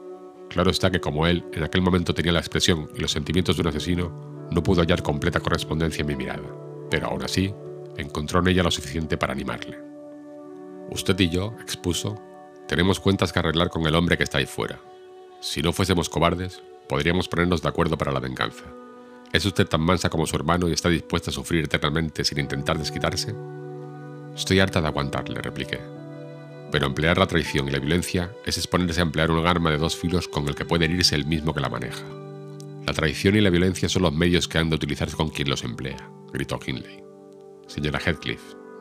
Claro 0.53 0.71
está 0.71 0.91
que 0.91 1.01
como 1.01 1.27
él 1.27 1.45
en 1.55 1.65
aquel 1.65 1.81
momento 1.81 2.13
tenía 2.13 2.31
la 2.33 2.41
expresión 2.41 2.91
y 2.95 3.01
los 3.01 3.11
sentimientos 3.11 3.57
de 3.57 3.63
un 3.63 3.69
asesino, 3.69 4.49
no 4.51 4.63
pudo 4.63 4.83
hallar 4.83 5.03
completa 5.03 5.41
correspondencia 5.41 6.03
en 6.03 6.09
mi 6.09 6.15
mirada, 6.15 6.43
pero 6.91 7.07
aún 7.07 7.23
así 7.23 7.55
encontró 7.97 8.41
en 8.41 8.49
ella 8.49 8.63
lo 8.63 8.71
suficiente 8.71 9.17
para 9.17 9.33
animarle. 9.33 9.79
Usted 10.91 11.19
y 11.21 11.31
yo, 11.31 11.55
expuso, 11.63 12.21
tenemos 12.69 13.01
cuentas 13.01 13.33
que 13.33 13.39
arreglar 13.39 13.71
con 13.71 13.87
el 13.87 13.95
hombre 13.95 14.19
que 14.19 14.25
está 14.25 14.39
ahí 14.39 14.47
fuera. 14.47 14.79
Si 15.41 15.63
no 15.63 15.73
fuésemos 15.73 16.11
cobardes, 16.11 16.63
podríamos 16.87 17.29
ponernos 17.29 17.63
de 17.63 17.71
acuerdo 17.71 17.97
para 17.97 18.13
la 18.13 18.21
venganza. 18.21 18.65
¿Es 19.33 19.47
usted 19.47 19.67
tan 19.67 19.81
mansa 19.81 20.11
como 20.11 20.27
su 20.27 20.37
hermano 20.37 20.69
y 20.69 20.73
está 20.73 20.91
dispuesta 20.91 21.31
a 21.31 21.35
sufrir 21.35 21.65
eternamente 21.65 22.25
sin 22.25 22.39
intentar 22.39 22.79
desquitarse? 22.79 23.35
Estoy 24.37 24.61
harta 24.61 24.83
de 24.83 24.89
aguantar, 24.89 25.31
le 25.31 25.41
repliqué. 25.41 26.02
Pero 26.73 26.87
emplear 26.87 27.19
la 27.19 27.26
traición 27.26 27.69
y 27.69 27.71
la 27.71 27.79
violencia 27.79 28.33
es 28.47 28.57
exponerse 28.57 29.00
a 29.00 29.02
emplear 29.02 29.31
un 29.31 29.47
arma 29.47 29.71
de 29.71 29.76
dos 29.76 29.95
filos 29.95 30.26
con 30.26 30.49
el 30.49 30.55
que 30.55 30.64
puede 30.64 30.87
herirse 30.87 31.14
el 31.14 31.26
mismo 31.26 31.52
que 31.52 31.61
la 31.61 31.69
maneja. 31.69 32.02
La 32.87 32.95
traición 32.95 33.37
y 33.37 33.43
la 33.43 33.50
violencia 33.50 33.91
son 33.91 34.02
los 34.02 34.12
medios 34.14 34.49
que 34.49 34.59
han 34.59 34.71
de 34.71 34.76
utilizarse 34.76 35.17
con 35.17 35.29
quien 35.29 35.50
los 35.50 35.64
emplea, 35.64 36.11
gritó 36.33 36.59
Hindley. 36.67 37.05
Señora 37.69 38.00
Heathcliff, 38.00 38.41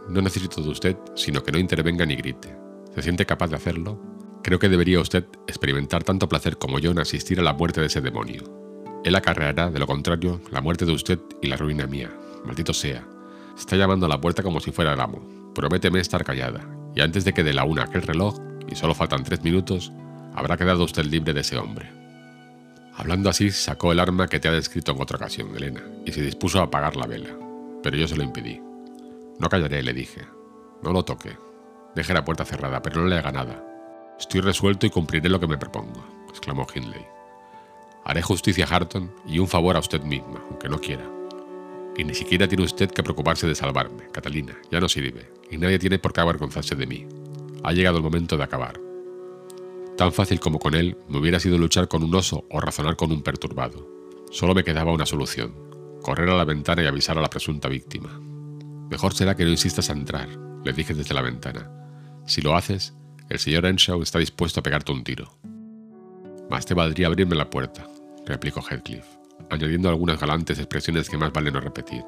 no 0.10 0.22
necesito 0.22 0.62
de 0.64 0.70
usted, 0.70 0.98
sino 1.16 1.44
que 1.44 1.52
no 1.52 1.60
intervenga 1.60 2.06
ni 2.06 2.16
grite. 2.16 2.56
¿Se 2.96 3.02
siente 3.02 3.26
capaz 3.26 3.50
de 3.50 3.58
hacerlo? 3.58 4.00
Creo 4.42 4.58
que 4.58 4.70
debería 4.70 5.02
usted 5.02 5.26
experimentar 5.46 6.04
tanto 6.04 6.30
placer 6.30 6.58
como 6.58 6.80
yo 6.80 6.92
en 6.92 7.00
asistir 7.00 7.40
a 7.42 7.44
la 7.44 7.54
muerte 7.54 7.82
de 7.82 7.88
ese 7.88 8.02
demonio. 8.02 8.44
Él 9.04 9.16
acarreará, 9.16 9.70
de 9.70 9.80
lo 9.80 9.86
contrario, 9.86 10.42
la 10.50 10.62
muerte 10.62 10.86
de 10.86 10.94
usted 10.94 11.20
y 11.42 11.48
la 11.48 11.58
ruina 11.58 11.88
mía. 11.88 12.12
Maldito 12.46 12.74
sea. 12.74 13.06
Está 13.58 13.76
llamando 13.76 14.06
a 14.06 14.10
la 14.10 14.22
puerta 14.22 14.42
como 14.44 14.62
si 14.62 14.72
fuera 14.72 14.94
el 14.94 15.00
amo. 15.00 15.52
Prométeme 15.54 16.00
estar 16.00 16.24
callada, 16.24 16.66
y 16.96 17.02
antes 17.02 17.26
de 17.26 17.34
que 17.34 17.44
dé 17.44 17.54
la 17.54 17.64
una 17.64 17.84
aquel 17.84 18.02
reloj, 18.02 18.36
y 18.68 18.76
solo 18.76 18.94
faltan 18.94 19.24
tres 19.24 19.44
minutos, 19.44 19.92
habrá 20.34 20.58
quedado 20.58 20.84
usted 20.84 21.06
libre 21.06 21.34
de 21.34 21.42
ese 21.42 21.58
hombre. 21.58 21.92
Hablando 22.96 23.30
así, 23.30 23.52
sacó 23.52 23.92
el 23.92 24.00
arma 24.00 24.28
que 24.28 24.40
te 24.40 24.48
ha 24.48 24.52
descrito 24.52 24.92
en 24.92 25.02
otra 25.02 25.18
ocasión, 25.18 25.56
Elena, 25.56 25.82
y 26.06 26.12
se 26.12 26.22
dispuso 26.22 26.60
a 26.60 26.64
apagar 26.64 26.96
la 26.96 27.08
vela, 27.08 27.30
pero 27.82 27.98
yo 27.98 28.08
se 28.08 28.18
lo 28.18 28.24
impedí. 28.24 28.62
No 29.40 29.50
callaré, 29.50 29.82
le 29.82 29.94
dije. 29.94 30.22
No 30.84 30.92
lo 30.92 31.04
toque. 31.04 31.38
Deje 31.96 32.14
la 32.14 32.26
puerta 32.26 32.46
cerrada, 32.46 32.82
pero 32.82 33.02
no 33.02 33.08
le 33.08 33.18
haga 33.18 33.32
nada. 33.32 33.64
Estoy 34.20 34.42
resuelto 34.42 34.86
y 34.86 34.90
cumpliré 34.90 35.30
lo 35.30 35.40
que 35.40 35.48
me 35.48 35.58
propongo, 35.58 36.06
exclamó 36.30 36.68
Hindley. 36.74 37.06
Haré 38.06 38.22
justicia 38.22 38.66
a 38.66 38.76
Harton 38.76 39.12
y 39.26 39.40
un 39.40 39.48
favor 39.48 39.76
a 39.76 39.80
usted 39.80 40.02
misma, 40.04 40.42
aunque 40.50 40.70
no 40.70 40.80
quiera. 40.80 41.21
Y 41.98 42.04
ni 42.04 42.14
siquiera 42.14 42.48
tiene 42.48 42.64
usted 42.64 42.90
que 42.90 43.04
preocuparse 43.04 43.48
de 43.48 43.56
salvarme, 43.56 44.08
Catalina, 44.12 44.58
ya 44.72 44.80
no 44.80 44.88
sirve, 44.88 45.32
y 45.50 45.58
nadie 45.58 45.80
tiene 45.80 46.00
por 46.00 46.14
qué 46.14 46.22
avergonzarse 46.22 46.76
de 46.76 46.88
mí. 46.88 47.08
Ha 47.64 47.74
llegado 47.74 47.98
el 47.98 48.04
momento 48.04 48.38
de 48.38 48.44
acabar. 48.44 48.80
Tan 49.98 50.14
fácil 50.14 50.40
como 50.40 50.58
con 50.58 50.74
él 50.74 50.98
me 51.10 51.20
hubiera 51.20 51.40
sido 51.40 51.58
luchar 51.58 51.88
con 51.88 52.04
un 52.04 52.16
oso 52.16 52.46
o 52.50 52.60
razonar 52.60 52.96
con 52.96 53.12
un 53.12 53.22
perturbado. 53.22 53.88
Solo 54.32 54.56
me 54.56 54.64
quedaba 54.64 54.92
una 54.94 55.06
solución, 55.06 55.54
correr 56.02 56.30
a 56.30 56.38
la 56.38 56.46
ventana 56.46 56.82
y 56.82 56.88
avisar 56.88 57.18
a 57.18 57.22
la 57.22 57.30
presunta 57.30 57.68
víctima. 57.68 58.20
Mejor 58.90 59.14
será 59.14 59.36
que 59.36 59.44
no 59.44 59.52
insistas 59.52 59.90
a 59.90 59.94
entrar, 59.94 60.30
le 60.64 60.74
dije 60.74 60.94
desde 60.94 61.14
la 61.14 61.22
ventana. 61.22 61.70
Si 62.26 62.42
lo 62.42 62.56
haces, 62.56 62.94
el 63.30 63.40
señor 63.40 63.66
Enshaw 63.66 64.02
está 64.02 64.20
dispuesto 64.20 64.60
a 64.60 64.64
pegarte 64.64 64.92
un 64.92 65.04
tiro. 65.04 65.38
Más 66.50 66.66
te 66.66 66.74
valdría 66.74 67.08
abrirme 67.08 67.36
la 67.36 67.50
puerta, 67.50 67.88
replicó 68.26 68.62
Heathcliff, 68.62 69.06
añadiendo 69.50 69.90
algunas 69.90 70.20
galantes 70.20 70.60
expresiones 70.60 71.10
que 71.10 71.18
más 71.18 71.32
vale 71.32 71.52
no 71.52 71.60
repetir. 71.60 72.04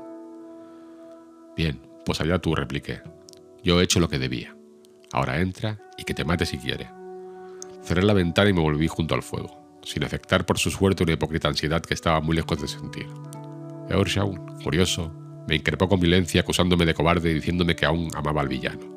Bien, 1.55 1.81
pues 2.05 2.19
allá 2.21 2.39
tú, 2.39 2.55
repliqué. 2.55 3.01
Yo 3.63 3.79
he 3.79 3.83
hecho 3.83 3.99
lo 3.99 4.09
que 4.09 4.19
debía. 4.19 4.55
Ahora 5.11 5.39
entra 5.39 5.79
y 5.97 6.03
que 6.03 6.13
te 6.13 6.25
mate 6.25 6.45
si 6.45 6.57
quiere. 6.57 6.89
Cerré 7.83 8.03
la 8.03 8.13
ventana 8.13 8.49
y 8.49 8.53
me 8.53 8.61
volví 8.61 8.87
junto 8.87 9.15
al 9.15 9.23
fuego, 9.23 9.79
sin 9.83 10.03
afectar 10.03 10.45
por 10.45 10.57
su 10.57 10.71
suerte 10.71 11.03
una 11.03 11.13
hipócrita 11.13 11.47
ansiedad 11.47 11.81
que 11.81 11.93
estaba 11.93 12.21
muy 12.21 12.35
lejos 12.35 12.61
de 12.61 12.67
sentir. 12.67 13.07
Earnshaw, 13.89 14.59
furioso, 14.61 15.13
me 15.47 15.55
increpó 15.55 15.89
con 15.89 15.99
violencia 15.99 16.41
acusándome 16.41 16.85
de 16.85 16.93
cobarde 16.93 17.31
y 17.31 17.35
diciéndome 17.35 17.75
que 17.75 17.85
aún 17.85 18.09
amaba 18.15 18.41
al 18.41 18.47
villano. 18.47 18.93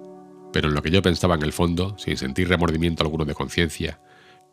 Pero 0.52 0.68
en 0.68 0.74
lo 0.74 0.82
que 0.82 0.90
yo 0.90 1.02
pensaba 1.02 1.34
en 1.34 1.42
el 1.42 1.52
fondo, 1.52 1.98
sin 1.98 2.16
sentir 2.16 2.48
remordimiento 2.48 3.02
alguno 3.02 3.24
de 3.24 3.34
conciencia, 3.34 4.00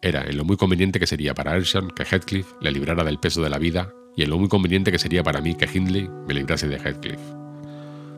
era 0.04 0.26
en 0.26 0.36
lo 0.36 0.44
muy 0.44 0.58
conveniente 0.58 1.00
que 1.00 1.08
sería 1.08 1.34
para 1.34 1.54
Earnshaw 1.54 1.88
que 1.88 2.04
Heathcliff 2.04 2.52
le 2.60 2.72
librara 2.72 3.06
del 3.06 3.20
peso 3.20 3.42
de 3.42 3.50
la 3.50 3.58
vida 3.58 3.94
y 4.18 4.24
en 4.24 4.30
lo 4.30 4.38
muy 4.38 4.50
conveniente 4.50 4.92
que 4.92 5.00
sería 5.00 5.24
para 5.24 5.40
mí 5.40 5.56
que 5.56 5.66
Hindley 5.66 6.10
me 6.28 6.34
librase 6.34 6.68
de 6.68 6.76
Heathcliff. 6.76 7.22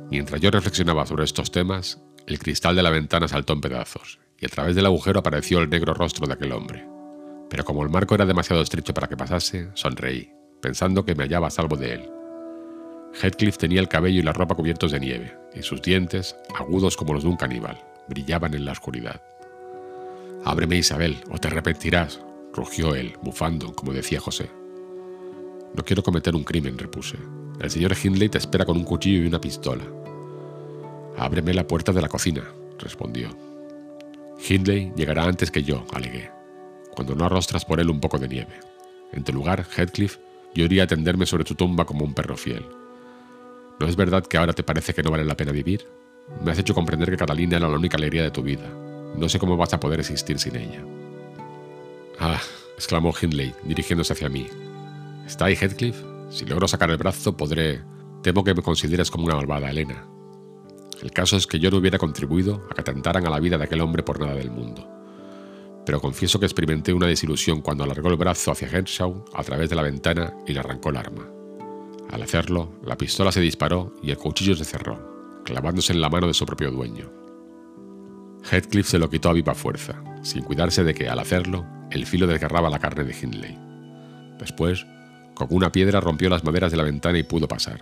Mientras 0.10 0.42
yo 0.42 0.50
reflexionaba 0.50 1.06
sobre 1.06 1.25
estos 1.25 1.51
temas, 1.51 2.01
el 2.25 2.39
cristal 2.39 2.75
de 2.75 2.82
la 2.82 2.89
ventana 2.89 3.27
saltó 3.27 3.54
en 3.54 3.62
pedazos 3.62 4.20
y 4.39 4.48
a 4.48 4.50
través 4.50 4.75
del 4.75 4.88
agujero 4.88 5.20
apareció 5.20 5.60
el 5.60 5.70
negro 5.70 5.94
rostro 5.94 6.25
de 6.25 6.34
aquel 6.34 6.54
hombre. 6.54 6.88
Pero 7.51 7.63
como 7.63 7.84
el 7.84 7.89
marco 7.89 8.15
era 8.15 8.25
demasiado 8.25 8.63
estrecho 8.63 8.96
para 8.96 9.08
que 9.08 9.15
pasase, 9.15 9.70
sonreí, 9.75 10.32
pensando 10.62 11.06
que 11.06 11.13
me 11.13 11.24
hallaba 11.24 11.48
a 11.48 11.51
salvo 11.51 11.77
de 11.77 11.94
él. 11.94 12.10
Heathcliff 13.22 13.60
tenía 13.60 13.80
el 13.80 13.88
cabello 13.88 14.20
y 14.20 14.24
la 14.24 14.34
ropa 14.34 14.56
cubiertos 14.56 14.92
de 14.92 15.00
nieve, 15.00 15.38
y 15.54 15.62
sus 15.62 15.84
dientes, 15.84 16.36
agudos 16.58 16.98
como 16.98 17.13
los 17.13 17.24
de 17.24 17.30
un 17.30 17.38
caníbal, 17.38 17.80
brillaban 18.10 18.56
en 18.56 18.65
la 18.65 18.72
oscuridad. 18.72 19.22
Ábreme, 20.46 20.78
Isabel, 20.78 21.18
o 21.32 21.40
te 21.40 21.48
arrepentirás, 21.48 22.22
rugió 22.54 22.94
él, 22.94 23.18
bufando, 23.24 23.74
como 23.74 23.94
decía 23.94 24.20
José. 24.20 24.52
No 25.74 25.84
quiero 25.84 26.04
cometer 26.04 26.36
un 26.36 26.44
crimen, 26.44 26.78
repuse. 26.78 27.18
El 27.60 27.72
señor 27.72 27.96
Hindley 28.02 28.30
te 28.30 28.38
espera 28.38 28.64
con 28.64 28.78
un 28.78 28.84
cuchillo 28.84 29.24
y 29.24 29.28
una 29.28 29.42
pistola. 29.42 29.84
Ábreme 31.18 31.52
la 31.56 31.66
puerta 31.66 31.92
de 31.92 32.02
la 32.02 32.10
cocina, 32.10 32.44
respondió. 32.78 33.30
Hindley 34.48 34.94
llegará 34.96 35.24
antes 35.24 35.50
que 35.50 35.64
yo, 35.64 35.84
alegué, 35.92 36.30
cuando 36.94 37.16
no 37.16 37.25
arrostras 37.25 37.66
por 37.66 37.80
él 37.80 37.90
un 37.90 38.00
poco 38.00 38.20
de 38.20 38.28
nieve. 38.28 38.60
En 39.14 39.24
tu 39.24 39.34
lugar, 39.34 39.66
Heathcliff, 39.75 40.18
yo 40.54 40.66
iría 40.66 40.84
a 40.84 40.88
tenderme 40.88 41.25
sobre 41.25 41.44
tu 41.44 41.56
tumba 41.56 41.86
como 41.86 42.06
un 42.06 42.14
perro 42.14 42.38
fiel. 42.38 42.68
¿No 43.80 43.88
es 43.88 43.96
verdad 43.96 44.24
que 44.24 44.38
ahora 44.38 44.54
te 44.54 44.62
parece 44.62 44.94
que 44.94 45.02
no 45.02 45.10
vale 45.10 45.25
la 45.25 45.36
pena 45.36 45.52
vivir? 45.52 45.88
Me 46.44 46.52
has 46.52 46.60
hecho 46.60 46.75
comprender 46.75 47.10
que 47.10 47.18
Catalina 47.18 47.58
era 47.58 47.68
la 47.68 47.78
única 47.78 47.98
alegría 47.98 48.22
de 48.22 48.32
tu 48.32 48.44
vida. 48.44 48.85
No 49.17 49.29
sé 49.29 49.39
cómo 49.39 49.57
vas 49.57 49.74
a 49.74 49.79
poder 49.79 50.00
existir 50.00 50.39
sin 50.39 50.55
ella. 50.55 50.84
Ah, 52.19 52.41
exclamó 52.75 53.13
Hindley, 53.19 53.53
dirigiéndose 53.63 54.13
hacia 54.13 54.29
mí. 54.29 54.48
¿Está 55.25 55.45
ahí 55.45 55.55
Heathcliff? 55.55 55.98
Si 56.29 56.45
logro 56.45 56.67
sacar 56.67 56.89
el 56.89 56.98
brazo, 56.98 57.36
podré... 57.36 57.81
Temo 58.22 58.43
que 58.43 58.55
me 58.55 58.62
consideres 58.62 59.12
como 59.12 59.25
una 59.25 59.36
malvada, 59.36 59.69
Elena. 59.69 60.07
El 61.01 61.12
caso 61.12 61.38
es 61.38 61.45
que 61.45 61.60
yo 61.60 61.69
no 61.69 61.77
hubiera 61.77 62.00
contribuido 62.00 62.65
a 62.69 62.74
que 62.74 62.81
atentaran 62.81 63.27
a 63.27 63.29
la 63.29 63.39
vida 63.39 63.57
de 63.57 63.65
aquel 63.65 63.81
hombre 63.81 64.01
por 64.01 64.19
nada 64.19 64.34
del 64.34 64.50
mundo 64.50 64.95
pero 65.86 66.01
confieso 66.01 66.39
que 66.39 66.45
experimenté 66.45 66.93
una 66.93 67.07
desilusión 67.07 67.62
cuando 67.62 67.84
alargó 67.84 68.10
el 68.10 68.17
brazo 68.17 68.51
hacia 68.51 68.67
Henshaw 68.67 69.25
a 69.34 69.43
través 69.43 69.69
de 69.69 69.75
la 69.75 69.84
ventana 69.84 70.34
y 70.48 70.53
le 70.53 70.60
arrancó 70.60 70.89
el 70.89 70.98
arma. 70.98 71.29
Al 72.10 72.22
hacerlo, 72.22 72.74
la 72.84 72.98
pistola 72.98 73.31
se 73.31 73.41
disparó 73.41 73.93
y 74.01 74.12
el 74.12 74.17
cuchillo 74.17 74.55
se 74.55 74.65
cerró, 74.65 75.43
clavándose 75.43 75.93
en 75.93 76.01
la 76.01 76.10
mano 76.10 76.27
de 76.27 76.34
su 76.34 76.45
propio 76.45 76.72
dueño. 76.72 77.25
Heathcliff 78.50 78.88
se 78.88 79.00
lo 79.00 79.10
quitó 79.10 79.30
a 79.30 79.34
viva 79.34 79.56
fuerza, 79.56 79.96
sin 80.22 80.44
cuidarse 80.44 80.84
de 80.84 80.94
que, 80.94 81.10
al 81.10 81.20
hacerlo, 81.20 81.66
el 81.92 82.06
filo 82.06 82.28
desgarraba 82.28 82.70
la 82.70 82.80
carne 82.80 83.04
de 83.04 83.16
Hindley. 83.16 83.58
Después, 84.40 84.86
con 85.34 85.48
una 85.50 85.72
piedra 85.72 86.00
rompió 86.00 86.30
las 86.30 86.44
maderas 86.44 86.72
de 86.72 86.78
la 86.78 86.84
ventana 86.84 87.18
y 87.18 87.24
pudo 87.24 87.48
pasar. 87.48 87.80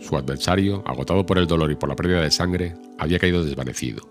Su 0.00 0.16
adversario, 0.16 0.82
agotado 0.86 1.24
por 1.24 1.38
el 1.38 1.46
dolor 1.46 1.70
y 1.70 1.76
por 1.76 1.88
la 1.88 1.96
pérdida 1.96 2.20
de 2.20 2.30
sangre, 2.30 2.76
había 2.98 3.18
caído 3.18 3.42
desvanecido, 3.42 4.02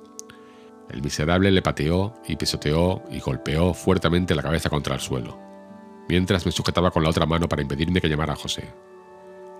el 0.93 1.01
miserable 1.01 1.51
le 1.51 1.61
pateó 1.61 2.13
y 2.27 2.35
pisoteó 2.35 3.01
y 3.09 3.19
golpeó 3.19 3.73
fuertemente 3.73 4.35
la 4.35 4.43
cabeza 4.43 4.69
contra 4.69 4.93
el 4.93 5.01
suelo, 5.01 5.39
mientras 6.07 6.45
me 6.45 6.51
sujetaba 6.51 6.91
con 6.91 7.03
la 7.03 7.09
otra 7.09 7.25
mano 7.25 7.49
para 7.49 7.61
impedirme 7.61 7.99
que 7.99 8.09
llamara 8.09 8.33
a 8.33 8.37
José. 8.37 8.69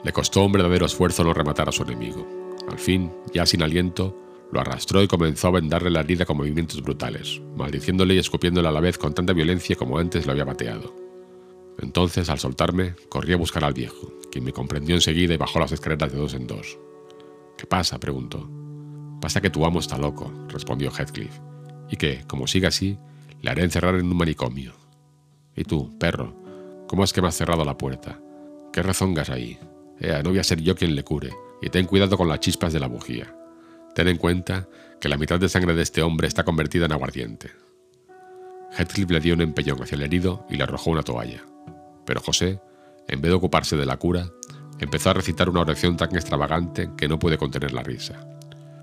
Le 0.04 0.12
costó 0.12 0.44
un 0.44 0.52
verdadero 0.52 0.86
esfuerzo 0.86 1.24
no 1.24 1.34
rematar 1.34 1.70
a 1.70 1.72
su 1.72 1.84
enemigo. 1.84 2.28
Al 2.70 2.78
fin, 2.78 3.12
ya 3.34 3.46
sin 3.46 3.64
aliento, 3.64 4.16
lo 4.54 4.62
arrastró 4.62 5.02
y 5.02 5.08
comenzó 5.08 5.48
a 5.48 5.52
vendarle 5.52 5.90
la 5.90 6.02
herida 6.02 6.26
con 6.26 6.38
movimientos 6.38 6.82
brutales, 6.82 7.42
maldiciéndole 7.58 8.14
y 8.14 8.20
escupiéndole 8.20 8.68
a 8.68 8.72
la 8.72 8.80
vez 8.80 8.98
con 8.98 9.14
tanta 9.14 9.34
violencia 9.34 9.76
como 9.76 9.98
antes 9.98 10.26
lo 10.26 10.32
había 10.32 10.46
pateado. 10.46 10.96
Entonces, 11.80 12.30
al 12.30 12.38
soltarme, 12.38 12.96
corrí 13.10 13.34
a 13.34 13.38
buscar 13.38 13.64
al 13.64 13.74
viejo, 13.74 14.14
quien 14.32 14.46
me 14.46 14.54
comprendió 14.54 14.96
enseguida 14.96 15.34
y 15.34 15.38
bajó 15.38 15.60
las 15.60 15.72
escaleras 15.72 16.12
de 16.12 16.20
dos 16.20 16.36
en 16.36 16.46
dos. 16.46 16.78
¿Qué 17.58 17.66
pasa? 17.66 18.00
preguntó. 18.00 18.48
Pasa 19.20 19.42
que 19.42 19.50
tu 19.50 19.66
amo 19.66 19.80
está 19.80 19.98
loco, 19.98 20.32
respondió 20.50 20.92
Heathcliff, 20.92 21.40
y 21.90 21.98
que, 21.98 22.24
como 22.28 22.46
siga 22.46 22.68
así, 22.68 22.98
le 23.42 23.50
haré 23.50 23.64
encerrar 23.64 23.96
en 23.96 24.06
un 24.06 24.18
manicomio. 24.18 24.74
Y 25.56 25.64
tú, 25.64 25.98
perro, 25.98 26.36
¿cómo 26.88 27.04
es 27.04 27.12
que 27.12 27.22
me 27.22 27.28
has 27.28 27.36
cerrado 27.36 27.66
la 27.66 27.78
puerta? 27.78 28.20
¿Qué 28.72 28.84
rezongas 28.84 29.30
ahí? 29.30 29.58
Ea, 30.00 30.22
no 30.22 30.30
voy 30.30 30.40
a 30.40 30.44
ser 30.44 30.62
yo 30.62 30.76
quien 30.76 30.96
le 30.96 31.04
cure, 31.04 31.32
y 31.62 31.70
ten 31.70 31.88
cuidado 31.88 32.18
con 32.18 32.28
las 32.28 32.40
chispas 32.40 32.72
de 32.72 32.80
la 32.80 32.88
bujía. 32.88 33.34
Ten 33.96 34.08
en 34.08 34.18
cuenta 34.18 34.68
que 35.00 35.10
la 35.10 35.18
mitad 35.18 35.40
de 35.40 35.50
sangre 35.50 35.76
de 35.76 35.84
este 35.84 36.02
hombre 36.02 36.28
está 36.28 36.44
convertida 36.44 36.86
en 36.86 36.94
aguardiente. 36.94 37.52
Heathcliff 38.78 39.12
le 39.12 39.20
dio 39.20 39.36
un 39.36 39.42
empellón 39.42 39.82
hacia 39.84 39.96
el 39.96 40.02
herido 40.02 40.46
y 40.50 40.56
le 40.56 40.64
arrojó 40.64 40.90
una 40.90 41.04
toalla. 41.04 41.44
Pero 42.06 42.22
José, 42.22 42.60
en 43.08 43.22
vez 43.22 43.30
de 43.30 43.36
ocuparse 43.36 43.78
de 43.78 43.86
la 43.86 43.98
cura, 43.98 44.30
empezó 44.80 45.12
a 45.12 45.14
recitar 45.14 45.50
una 45.50 45.62
oración 45.62 45.98
tan 45.98 46.16
extravagante 46.16 46.90
que 46.98 47.08
no 47.08 47.20
pude 47.20 47.38
contener 47.38 47.72
la 47.74 47.84
risa. 47.84 48.28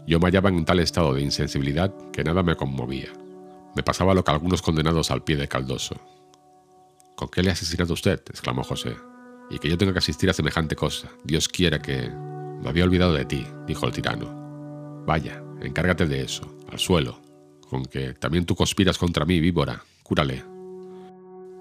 Yo 0.07 0.19
me 0.21 0.27
hallaba 0.27 0.49
en 0.49 0.57
un 0.57 0.65
tal 0.65 0.81
estado 0.81 1.15
de 1.15 1.23
insensibilidad 1.23 1.93
que 2.13 2.25
nada 2.25 2.43
me 2.43 2.57
conmovía. 2.57 3.09
Me 3.75 3.83
pasaba 3.83 4.15
lo 4.15 4.25
que 4.25 4.31
algunos 4.31 4.63
condenados 4.63 5.11
al 5.11 5.23
pie 5.23 5.37
de 5.37 5.49
caldoso. 5.49 5.97
¿Con 7.17 7.29
qué 7.29 7.43
le 7.43 7.51
ha 7.51 7.53
asesinado 7.53 7.95
usted? 7.95 8.21
exclamó 8.29 8.63
José. 8.63 8.97
Y 9.51 9.59
que 9.59 9.69
yo 9.69 9.77
tenga 9.77 9.93
que 9.93 9.99
asistir 9.99 10.31
a 10.31 10.33
semejante 10.33 10.77
cosa. 10.77 11.09
Dios 11.25 11.49
quiera 11.49 11.81
que... 11.81 12.11
Me 12.63 12.69
había 12.69 12.85
olvidado 12.85 13.15
de 13.15 13.25
ti, 13.25 13.47
dijo 13.67 13.87
el 13.87 13.93
tirano. 13.93 14.40
Vaya, 15.07 15.43
encárgate 15.61 16.07
de 16.07 16.23
eso, 16.23 16.57
al 16.71 16.79
suelo. 16.79 17.21
Con 17.69 17.85
que 17.85 18.15
también 18.15 18.47
tú 18.47 18.55
conspiras 18.55 18.99
contra 18.99 19.25
mí, 19.25 19.41
víbora. 19.41 19.83
Cúrale. 20.03 20.43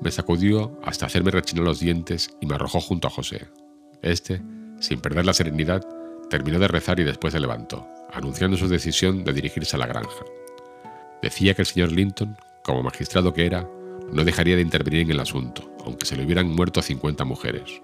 Me 0.01 0.11
sacudió 0.11 0.79
hasta 0.83 1.05
hacerme 1.05 1.31
rechinar 1.31 1.65
los 1.65 1.79
dientes 1.79 2.29
y 2.41 2.45
me 2.45 2.55
arrojó 2.55 2.79
junto 2.79 3.07
a 3.07 3.11
José. 3.11 3.47
Este, 4.01 4.41
sin 4.79 5.01
perder 5.01 5.25
la 5.25 5.33
serenidad, 5.33 5.85
terminó 6.29 6.57
de 6.57 6.67
rezar 6.67 6.99
y 6.99 7.03
después 7.03 7.33
se 7.33 7.39
levantó 7.39 7.85
anunciando 8.13 8.57
su 8.57 8.67
decisión 8.67 9.23
de 9.23 9.33
dirigirse 9.33 9.75
a 9.75 9.79
la 9.79 9.87
granja. 9.87 10.25
Decía 11.21 11.53
que 11.53 11.61
el 11.61 11.67
señor 11.67 11.91
Linton, 11.91 12.37
como 12.63 12.83
magistrado 12.83 13.33
que 13.33 13.45
era, 13.45 13.67
no 14.11 14.23
dejaría 14.23 14.55
de 14.55 14.61
intervenir 14.61 15.01
en 15.01 15.11
el 15.11 15.19
asunto, 15.19 15.69
aunque 15.85 16.05
se 16.05 16.15
le 16.15 16.25
hubieran 16.25 16.47
muerto 16.47 16.81
50 16.81 17.25
mujeres. 17.25 17.81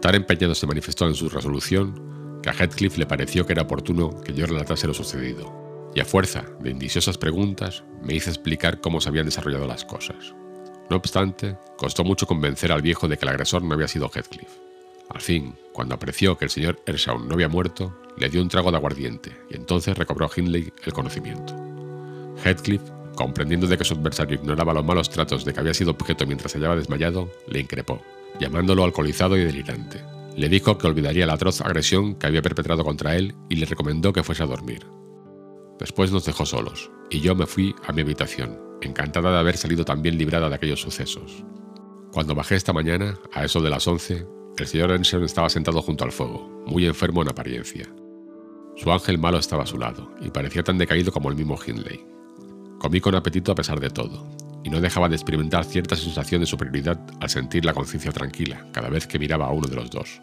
Tan 0.00 0.14
empeñado 0.14 0.54
se 0.54 0.66
manifestó 0.66 1.06
en 1.06 1.14
su 1.14 1.28
resolución 1.28 2.25
a 2.50 2.52
Heathcliff 2.52 2.98
le 2.98 3.06
pareció 3.06 3.46
que 3.46 3.52
era 3.52 3.62
oportuno 3.62 4.20
que 4.20 4.34
yo 4.34 4.46
relatase 4.46 4.86
lo 4.86 4.94
sucedido, 4.94 5.90
y 5.94 6.00
a 6.00 6.04
fuerza 6.04 6.44
de 6.60 6.70
indiciosas 6.70 7.18
preguntas 7.18 7.84
me 8.02 8.14
hice 8.14 8.30
explicar 8.30 8.80
cómo 8.80 9.00
se 9.00 9.08
habían 9.08 9.26
desarrollado 9.26 9.66
las 9.66 9.84
cosas. 9.84 10.34
No 10.90 10.96
obstante, 10.96 11.56
costó 11.76 12.04
mucho 12.04 12.26
convencer 12.26 12.70
al 12.70 12.82
viejo 12.82 13.08
de 13.08 13.16
que 13.16 13.24
el 13.24 13.30
agresor 13.30 13.62
no 13.62 13.74
había 13.74 13.88
sido 13.88 14.10
Heathcliff. 14.14 14.50
Al 15.08 15.20
fin, 15.20 15.54
cuando 15.72 15.94
apreció 15.94 16.36
que 16.36 16.44
el 16.44 16.50
señor 16.50 16.80
Ershaw 16.86 17.18
no 17.18 17.34
había 17.34 17.48
muerto, 17.48 17.96
le 18.18 18.28
dio 18.28 18.42
un 18.42 18.48
trago 18.48 18.70
de 18.70 18.76
aguardiente 18.76 19.36
y 19.50 19.56
entonces 19.56 19.96
recobró 19.96 20.28
Hindley 20.34 20.72
el 20.84 20.92
conocimiento. 20.92 21.54
Heathcliff, 22.44 22.82
comprendiendo 23.14 23.66
de 23.66 23.78
que 23.78 23.84
su 23.84 23.94
adversario 23.94 24.36
ignoraba 24.36 24.74
los 24.74 24.84
malos 24.84 25.10
tratos 25.10 25.44
de 25.44 25.52
que 25.52 25.60
había 25.60 25.74
sido 25.74 25.92
objeto 25.92 26.26
mientras 26.26 26.52
se 26.52 26.58
hallaba 26.58 26.76
desmayado, 26.76 27.30
le 27.48 27.60
increpó, 27.60 28.02
llamándolo 28.38 28.84
alcoholizado 28.84 29.36
y 29.36 29.44
delirante. 29.44 30.15
Le 30.36 30.50
dijo 30.50 30.76
que 30.76 30.86
olvidaría 30.86 31.26
la 31.26 31.32
atroz 31.32 31.62
agresión 31.62 32.14
que 32.14 32.26
había 32.26 32.42
perpetrado 32.42 32.84
contra 32.84 33.16
él 33.16 33.34
y 33.48 33.56
le 33.56 33.64
recomendó 33.64 34.12
que 34.12 34.22
fuese 34.22 34.42
a 34.42 34.46
dormir. 34.46 34.86
Después 35.80 36.12
nos 36.12 36.26
dejó 36.26 36.44
solos, 36.44 36.90
y 37.10 37.20
yo 37.20 37.34
me 37.34 37.46
fui 37.46 37.74
a 37.86 37.92
mi 37.92 38.02
habitación, 38.02 38.58
encantada 38.82 39.32
de 39.32 39.38
haber 39.38 39.56
salido 39.56 39.86
tan 39.86 40.02
bien 40.02 40.18
librada 40.18 40.50
de 40.50 40.54
aquellos 40.54 40.82
sucesos. 40.82 41.42
Cuando 42.12 42.34
bajé 42.34 42.54
esta 42.54 42.74
mañana, 42.74 43.18
a 43.32 43.46
eso 43.46 43.60
de 43.60 43.70
las 43.70 43.86
once, 43.86 44.26
el 44.58 44.66
señor 44.66 44.90
Enson 44.90 45.24
estaba 45.24 45.48
sentado 45.48 45.80
junto 45.80 46.04
al 46.04 46.12
fuego, 46.12 46.62
muy 46.66 46.84
enfermo 46.86 47.22
en 47.22 47.30
apariencia. 47.30 47.90
Su 48.76 48.92
ángel 48.92 49.16
malo 49.16 49.38
estaba 49.38 49.62
a 49.62 49.66
su 49.66 49.78
lado, 49.78 50.12
y 50.20 50.28
parecía 50.28 50.62
tan 50.62 50.76
decaído 50.76 51.12
como 51.12 51.30
el 51.30 51.36
mismo 51.36 51.58
Hindley. 51.66 52.04
Comí 52.78 53.00
con 53.00 53.14
apetito 53.14 53.52
a 53.52 53.54
pesar 53.54 53.80
de 53.80 53.88
todo, 53.88 54.26
y 54.66 54.68
no 54.68 54.80
dejaba 54.80 55.08
de 55.08 55.14
experimentar 55.14 55.64
cierta 55.64 55.94
sensación 55.94 56.40
de 56.40 56.46
superioridad 56.48 56.98
al 57.20 57.30
sentir 57.30 57.64
la 57.64 57.72
conciencia 57.72 58.10
tranquila 58.10 58.66
cada 58.72 58.88
vez 58.88 59.06
que 59.06 59.20
miraba 59.20 59.46
a 59.46 59.52
uno 59.52 59.68
de 59.68 59.76
los 59.76 59.90
dos. 59.90 60.20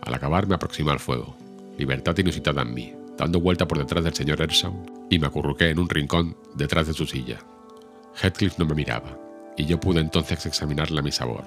Al 0.00 0.14
acabar 0.14 0.46
me 0.46 0.54
aproximé 0.54 0.92
al 0.92 0.98
fuego, 0.98 1.36
libertad 1.76 2.16
inusitada 2.16 2.62
en 2.62 2.72
mí, 2.72 2.94
dando 3.18 3.38
vuelta 3.38 3.68
por 3.68 3.76
detrás 3.76 4.02
del 4.02 4.14
señor 4.14 4.40
Ershaw 4.40 5.06
y 5.10 5.18
me 5.18 5.26
acurruqué 5.26 5.68
en 5.68 5.78
un 5.78 5.90
rincón 5.90 6.38
detrás 6.54 6.86
de 6.86 6.94
su 6.94 7.04
silla. 7.04 7.38
Heathcliff 8.22 8.58
no 8.58 8.64
me 8.64 8.74
miraba, 8.74 9.18
y 9.58 9.66
yo 9.66 9.78
pude 9.78 10.00
entonces 10.00 10.46
examinarle 10.46 11.00
a 11.00 11.02
mi 11.02 11.12
sabor. 11.12 11.44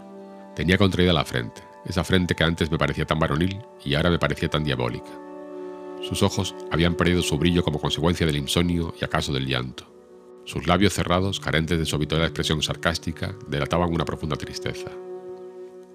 Tenía 0.55 0.77
contraída 0.77 1.13
la 1.13 1.25
frente, 1.25 1.63
esa 1.83 2.03
frente 2.03 2.35
que 2.35 2.43
antes 2.43 2.69
me 2.69 2.77
parecía 2.77 3.05
tan 3.05 3.17
varonil 3.17 3.59
y 3.83 3.95
ahora 3.95 4.11
me 4.11 4.19
parecía 4.19 4.49
tan 4.49 4.63
diabólica. 4.63 5.09
Sus 6.03 6.21
ojos 6.21 6.53
habían 6.71 6.93
perdido 6.93 7.23
su 7.23 7.39
brillo 7.39 7.63
como 7.63 7.81
consecuencia 7.81 8.27
del 8.27 8.37
insomnio 8.37 8.93
y 9.01 9.03
acaso 9.03 9.33
del 9.33 9.47
llanto. 9.47 9.92
Sus 10.45 10.67
labios 10.67 10.93
cerrados, 10.93 11.39
carentes 11.39 11.79
de 11.79 11.85
su 11.85 11.95
habitual 11.95 12.21
expresión 12.23 12.61
sarcástica, 12.61 13.35
delataban 13.47 13.93
una 13.93 14.05
profunda 14.05 14.35
tristeza. 14.35 14.91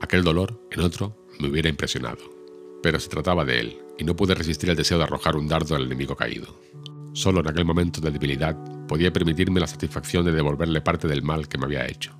Aquel 0.01 0.23
dolor, 0.23 0.61
en 0.71 0.81
otro, 0.81 1.27
me 1.41 1.49
hubiera 1.49 1.69
impresionado. 1.69 2.19
Pero 2.83 2.99
se 3.01 3.09
trataba 3.09 3.45
de 3.45 3.61
él, 3.61 3.79
y 3.99 4.05
no 4.05 4.17
pude 4.17 4.35
resistir 4.35 4.71
el 4.71 4.77
deseo 4.77 4.99
de 4.99 5.05
arrojar 5.05 5.37
un 5.37 5.49
dardo 5.49 5.75
al 5.77 5.85
enemigo 5.85 6.17
caído. 6.17 6.61
Solo 7.13 7.41
en 7.41 7.49
aquel 7.49 7.65
momento 7.65 8.01
de 8.01 8.11
debilidad 8.11 8.57
podía 8.87 9.13
permitirme 9.13 9.61
la 9.61 9.67
satisfacción 9.67 10.25
de 10.25 10.33
devolverle 10.33 10.81
parte 10.81 11.09
del 11.09 11.23
mal 11.23 11.49
que 11.49 11.59
me 11.59 11.67
había 11.67 11.87
hecho. 11.87 12.13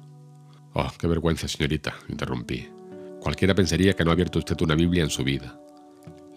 Oh, 0.75 0.91
qué 0.99 1.07
vergüenza, 1.07 1.49
señorita, 1.49 1.95
interrumpí. 2.09 2.69
Cualquiera 3.21 3.55
pensaría 3.55 3.95
que 3.95 4.05
no 4.05 4.11
ha 4.11 4.15
abierto 4.15 4.39
usted 4.39 4.61
una 4.61 4.75
Biblia 4.75 5.03
en 5.03 5.11
su 5.11 5.25
vida, 5.25 5.59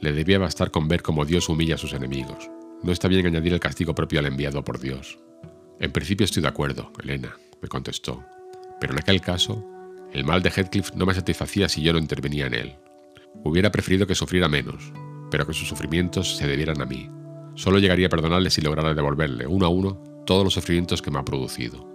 le 0.01 0.13
debía 0.13 0.39
bastar 0.39 0.71
con 0.71 0.87
ver 0.87 1.03
cómo 1.03 1.25
Dios 1.25 1.47
humilla 1.47 1.75
a 1.75 1.77
sus 1.77 1.93
enemigos. 1.93 2.49
No 2.81 2.91
está 2.91 3.07
bien 3.07 3.27
añadir 3.27 3.53
el 3.53 3.59
castigo 3.59 3.93
propio 3.93 4.19
al 4.19 4.25
enviado 4.25 4.63
por 4.63 4.79
Dios. 4.79 5.19
En 5.81 5.91
principio 5.91 6.23
estoy 6.23 6.41
de 6.41 6.47
acuerdo, 6.47 6.93
Elena, 7.03 7.35
me 7.61 7.67
contestó. 7.67 8.23
Pero 8.79 8.93
en 8.93 8.99
aquel 8.99 9.19
caso, 9.19 9.65
el 10.13 10.23
mal 10.23 10.41
de 10.41 10.49
Heathcliff 10.49 10.93
no 10.93 11.05
me 11.05 11.13
satisfacía 11.13 11.67
si 11.67 11.81
yo 11.81 11.91
no 11.91 11.99
intervenía 11.99 12.47
en 12.47 12.53
él. 12.53 12.75
Hubiera 13.43 13.71
preferido 13.71 14.07
que 14.07 14.15
sufriera 14.15 14.47
menos, 14.47 14.93
pero 15.29 15.45
que 15.45 15.53
sus 15.53 15.67
sufrimientos 15.67 16.37
se 16.37 16.47
debieran 16.47 16.81
a 16.81 16.85
mí. 16.85 17.09
Solo 17.55 17.79
llegaría 17.79 18.07
a 18.07 18.09
perdonarle 18.09 18.49
si 18.49 18.61
lograra 18.61 18.93
devolverle, 18.93 19.45
uno 19.45 19.65
a 19.65 19.69
uno, 19.69 20.01
todos 20.25 20.45
los 20.45 20.53
sufrimientos 20.53 21.01
que 21.01 21.11
me 21.11 21.19
ha 21.19 21.25
producido. 21.25 21.85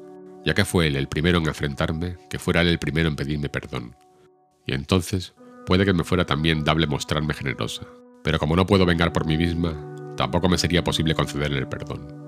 Ya 0.44 0.52
que 0.52 0.66
fue 0.66 0.88
él 0.88 0.96
el 0.96 1.08
primero 1.08 1.38
en 1.38 1.46
enfrentarme, 1.46 2.18
que 2.28 2.38
fuera 2.38 2.60
él 2.60 2.68
el 2.68 2.78
primero 2.78 3.08
en 3.08 3.16
pedirme 3.16 3.48
perdón. 3.48 3.96
Y 4.66 4.74
entonces 4.74 5.34
Puede 5.66 5.84
que 5.84 5.92
me 5.92 6.04
fuera 6.04 6.24
también 6.24 6.62
dable 6.62 6.86
mostrarme 6.86 7.34
generosa, 7.34 7.82
pero 8.22 8.38
como 8.38 8.54
no 8.54 8.66
puedo 8.66 8.86
vengar 8.86 9.12
por 9.12 9.26
mí 9.26 9.36
misma, 9.36 9.74
tampoco 10.16 10.48
me 10.48 10.58
sería 10.58 10.84
posible 10.84 11.16
concederle 11.16 11.58
el 11.58 11.66
perdón. 11.66 12.25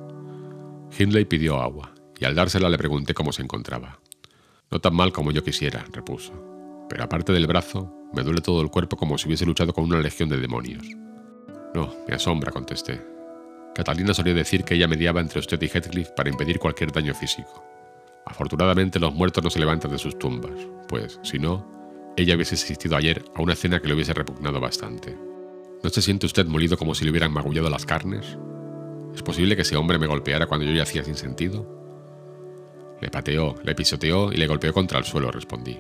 Hindley 0.97 1.25
pidió 1.25 1.61
agua, 1.61 1.93
y 2.19 2.25
al 2.25 2.35
dársela 2.35 2.69
le 2.69 2.79
pregunté 2.79 3.15
cómo 3.15 3.33
se 3.33 3.43
encontraba. 3.43 4.01
No 4.71 4.81
tan 4.81 4.95
mal 4.95 5.13
como 5.13 5.31
yo 5.31 5.43
quisiera, 5.43 5.85
repuso, 5.93 6.33
pero 6.89 7.05
aparte 7.05 7.33
del 7.33 7.47
brazo, 7.47 7.93
me 8.13 8.23
duele 8.23 8.41
todo 8.41 8.61
el 8.63 8.71
cuerpo 8.71 8.97
como 8.97 9.19
si 9.19 9.27
hubiese 9.27 9.47
luchado 9.47 9.73
con 9.73 9.85
una 9.85 10.01
legión 10.01 10.29
de 10.29 10.39
demonios. 10.39 10.85
No, 11.75 11.95
me 12.07 12.15
asombra, 12.15 12.53
contesté. 12.53 13.01
Catalina 13.75 14.15
solía 14.15 14.35
decir 14.35 14.65
que 14.65 14.75
ella 14.75 14.89
mediaba 14.89 15.21
entre 15.21 15.41
usted 15.41 15.61
y 15.63 15.69
Heathcliff 15.69 16.11
para 16.11 16.31
impedir 16.31 16.59
cualquier 16.59 16.91
daño 16.91 17.15
físico. 17.15 17.65
Afortunadamente 18.27 18.99
los 18.99 19.15
muertos 19.15 19.45
no 19.45 19.51
se 19.51 19.59
levantan 19.59 19.91
de 19.91 19.99
sus 19.99 20.19
tumbas, 20.19 20.67
pues, 20.89 21.21
si 21.23 21.39
no, 21.39 21.65
ella 22.17 22.35
hubiese 22.35 22.57
asistido 22.57 22.97
ayer 22.97 23.25
a 23.35 23.43
una 23.43 23.55
cena 23.55 23.81
que 23.81 23.89
le 23.89 23.95
hubiese 23.95 24.13
repugnado 24.13 24.61
bastante. 24.61 25.17
¿No 25.83 25.91
se 25.91 26.03
siente 26.03 26.27
usted 26.27 26.47
molido 26.47 26.77
como 26.77 26.95
si 26.95 27.05
le 27.05 27.11
hubieran 27.11 27.33
magullado 27.33 27.71
las 27.71 27.87
carnes? 27.87 28.37
¿Es 29.19 29.25
posible 29.25 29.57
que 29.57 29.63
ese 29.63 29.75
hombre 29.75 29.99
me 29.99 30.07
golpeara 30.07 30.47
cuando 30.47 30.65
yo 30.65 30.73
yacía 30.73 31.03
sin 31.03 31.17
sentido? 31.17 31.67
Le 33.01 33.11
pateó, 33.11 33.57
le 33.65 33.75
pisoteó 33.75 34.33
y 34.33 34.37
le 34.37 34.47
golpeó 34.47 34.73
contra 34.73 34.97
el 34.97 35.05
suelo, 35.05 35.33
respondí. 35.33 35.77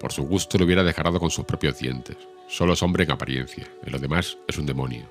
Por 0.00 0.12
su 0.12 0.22
gusto 0.22 0.56
lo 0.56 0.64
hubiera 0.64 0.82
desgarrado 0.82 1.20
con 1.20 1.28
sus 1.28 1.44
propios 1.44 1.78
dientes. 1.78 2.16
Solo 2.48 2.72
es 2.72 2.82
hombre 2.82 3.04
en 3.04 3.10
apariencia, 3.10 3.70
en 3.84 3.92
lo 3.92 3.98
demás 3.98 4.38
es 4.48 4.56
un 4.56 4.64
demonio. 4.64 5.10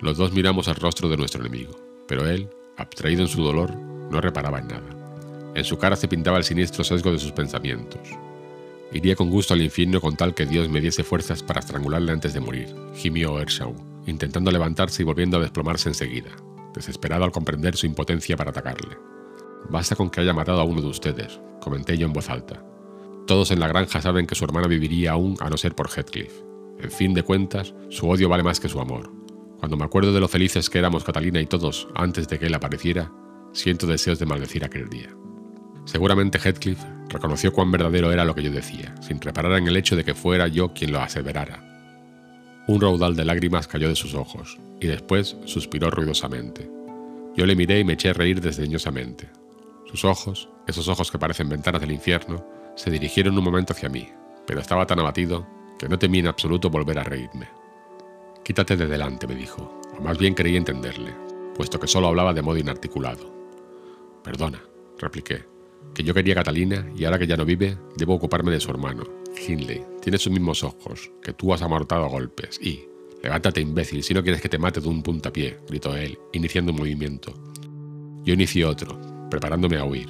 Los 0.00 0.16
dos 0.16 0.32
miramos 0.32 0.66
al 0.68 0.76
rostro 0.76 1.10
de 1.10 1.18
nuestro 1.18 1.42
enemigo, 1.42 1.78
pero 2.08 2.26
él, 2.26 2.48
abstraído 2.78 3.20
en 3.20 3.28
su 3.28 3.42
dolor, 3.42 3.76
no 3.76 4.22
reparaba 4.22 4.60
en 4.60 4.68
nada. 4.68 5.52
En 5.54 5.64
su 5.64 5.76
cara 5.76 5.94
se 5.94 6.08
pintaba 6.08 6.38
el 6.38 6.44
siniestro 6.44 6.84
sesgo 6.84 7.12
de 7.12 7.18
sus 7.18 7.32
pensamientos, 7.32 8.00
Iría 8.90 9.16
con 9.16 9.28
gusto 9.28 9.52
al 9.52 9.60
infierno 9.60 10.00
con 10.00 10.16
tal 10.16 10.34
que 10.34 10.46
Dios 10.46 10.70
me 10.70 10.80
diese 10.80 11.04
fuerzas 11.04 11.42
para 11.42 11.60
estrangularle 11.60 12.10
antes 12.10 12.32
de 12.32 12.40
morir, 12.40 12.74
gimió 12.94 13.38
Ershaw, 13.38 13.74
intentando 14.08 14.50
levantarse 14.50 15.02
y 15.02 15.04
volviendo 15.04 15.36
a 15.36 15.40
desplomarse 15.40 15.88
enseguida, 15.88 16.30
desesperado 16.74 17.24
al 17.24 17.32
comprender 17.32 17.76
su 17.76 17.86
impotencia 17.86 18.36
para 18.36 18.50
atacarle. 18.50 18.96
Basta 19.68 19.96
con 19.96 20.10
que 20.10 20.20
haya 20.20 20.32
matado 20.32 20.60
a 20.60 20.64
uno 20.64 20.80
de 20.80 20.88
ustedes, 20.88 21.40
comenté 21.60 21.98
yo 21.98 22.06
en 22.06 22.12
voz 22.12 22.30
alta. 22.30 22.64
Todos 23.26 23.50
en 23.50 23.60
la 23.60 23.68
granja 23.68 24.00
saben 24.00 24.26
que 24.26 24.34
su 24.34 24.44
hermana 24.44 24.68
viviría 24.68 25.12
aún 25.12 25.36
a 25.40 25.50
no 25.50 25.56
ser 25.56 25.74
por 25.74 25.90
Heathcliff. 25.90 26.32
En 26.78 26.90
fin 26.90 27.12
de 27.12 27.22
cuentas, 27.22 27.74
su 27.90 28.08
odio 28.08 28.28
vale 28.28 28.42
más 28.42 28.60
que 28.60 28.68
su 28.68 28.80
amor. 28.80 29.12
Cuando 29.58 29.76
me 29.76 29.84
acuerdo 29.84 30.12
de 30.12 30.20
lo 30.20 30.28
felices 30.28 30.70
que 30.70 30.78
éramos 30.78 31.04
Catalina 31.04 31.40
y 31.40 31.46
todos 31.46 31.88
antes 31.94 32.28
de 32.28 32.38
que 32.38 32.46
él 32.46 32.54
apareciera, 32.54 33.12
siento 33.52 33.86
deseos 33.86 34.18
de 34.18 34.26
maldecir 34.26 34.64
aquel 34.64 34.88
día. 34.88 35.14
Seguramente 35.84 36.38
Heathcliff 36.38 36.78
reconoció 37.08 37.52
cuán 37.52 37.70
verdadero 37.70 38.12
era 38.12 38.24
lo 38.24 38.34
que 38.34 38.42
yo 38.42 38.52
decía, 38.52 38.94
sin 39.00 39.20
reparar 39.20 39.52
en 39.58 39.68
el 39.68 39.76
hecho 39.76 39.96
de 39.96 40.04
que 40.04 40.14
fuera 40.14 40.46
yo 40.46 40.72
quien 40.72 40.92
lo 40.92 41.00
aseverara. 41.00 41.67
Un 42.68 42.82
raudal 42.82 43.16
de 43.16 43.24
lágrimas 43.24 43.66
cayó 43.66 43.88
de 43.88 43.96
sus 43.96 44.12
ojos, 44.12 44.58
y 44.78 44.88
después 44.88 45.38
suspiró 45.46 45.90
ruidosamente. 45.90 46.70
Yo 47.34 47.46
le 47.46 47.56
miré 47.56 47.80
y 47.80 47.84
me 47.84 47.94
eché 47.94 48.10
a 48.10 48.12
reír 48.12 48.42
desdeñosamente. 48.42 49.30
Sus 49.86 50.04
ojos, 50.04 50.50
esos 50.66 50.86
ojos 50.86 51.10
que 51.10 51.18
parecen 51.18 51.48
ventanas 51.48 51.80
del 51.80 51.92
infierno, 51.92 52.44
se 52.76 52.90
dirigieron 52.90 53.38
un 53.38 53.44
momento 53.44 53.72
hacia 53.72 53.88
mí, 53.88 54.06
pero 54.46 54.60
estaba 54.60 54.86
tan 54.86 54.98
abatido 54.98 55.46
que 55.78 55.88
no 55.88 55.98
temí 55.98 56.18
en 56.18 56.26
absoluto 56.26 56.68
volver 56.68 56.98
a 56.98 57.04
reírme. 57.04 57.48
Quítate 58.44 58.76
de 58.76 58.86
delante, 58.86 59.26
me 59.26 59.34
dijo, 59.34 59.80
o 59.98 60.02
más 60.02 60.18
bien 60.18 60.34
creí 60.34 60.54
entenderle, 60.54 61.14
puesto 61.54 61.80
que 61.80 61.86
solo 61.86 62.08
hablaba 62.08 62.34
de 62.34 62.42
modo 62.42 62.58
inarticulado. 62.58 63.32
Perdona, 64.22 64.62
repliqué, 64.98 65.46
que 65.98 66.04
yo 66.04 66.14
quería 66.14 66.34
a 66.34 66.36
Catalina 66.36 66.86
y 66.96 67.04
ahora 67.04 67.18
que 67.18 67.26
ya 67.26 67.36
no 67.36 67.44
vive, 67.44 67.76
debo 67.96 68.14
ocuparme 68.14 68.52
de 68.52 68.60
su 68.60 68.70
hermano. 68.70 69.02
Hindley, 69.36 69.82
tiene 70.00 70.16
sus 70.16 70.30
mismos 70.30 70.62
ojos, 70.62 71.10
que 71.20 71.32
tú 71.32 71.52
has 71.52 71.60
amortado 71.60 72.04
a 72.04 72.08
golpes, 72.08 72.60
y... 72.62 72.84
Levántate, 73.20 73.60
imbécil, 73.60 74.04
si 74.04 74.14
no 74.14 74.22
quieres 74.22 74.40
que 74.40 74.48
te 74.48 74.58
mate 74.58 74.80
de 74.80 74.86
un 74.86 75.02
puntapié, 75.02 75.58
gritó 75.66 75.96
él, 75.96 76.16
iniciando 76.32 76.70
un 76.70 76.78
movimiento. 76.78 77.34
Yo 78.22 78.32
inicié 78.32 78.64
otro, 78.64 78.96
preparándome 79.28 79.76
a 79.76 79.84
huir. 79.84 80.08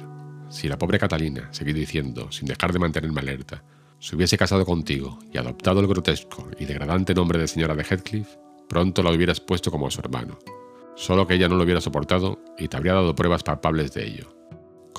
Si 0.51 0.67
la 0.67 0.77
pobre 0.77 0.99
Catalina, 0.99 1.51
seguí 1.51 1.73
diciendo, 1.73 2.31
sin 2.31 2.47
dejar 2.47 2.71
de 2.71 2.77
mantenerme 2.77 3.21
alerta, 3.21 3.63
se 3.97 4.15
hubiese 4.15 4.37
casado 4.37 4.67
contigo 4.67 5.17
y 5.33 5.39
adoptado 5.39 5.79
el 5.79 5.87
grotesco 5.87 6.51
y 6.59 6.65
degradante 6.65 7.15
nombre 7.15 7.39
de 7.39 7.47
señora 7.47 7.73
de 7.73 7.83
Heathcliff, 7.83 8.27
pronto 8.67 9.01
la 9.01 9.09
hubieras 9.09 9.41
puesto 9.41 9.71
como 9.71 9.87
a 9.87 9.91
su 9.91 10.01
hermano. 10.01 10.37
Solo 10.95 11.25
que 11.25 11.33
ella 11.33 11.47
no 11.47 11.55
lo 11.55 11.63
hubiera 11.63 11.81
soportado 11.81 12.37
y 12.59 12.67
te 12.67 12.77
habría 12.77 12.93
dado 12.93 13.15
pruebas 13.15 13.41
palpables 13.41 13.91
de 13.95 14.05
ello. 14.05 14.38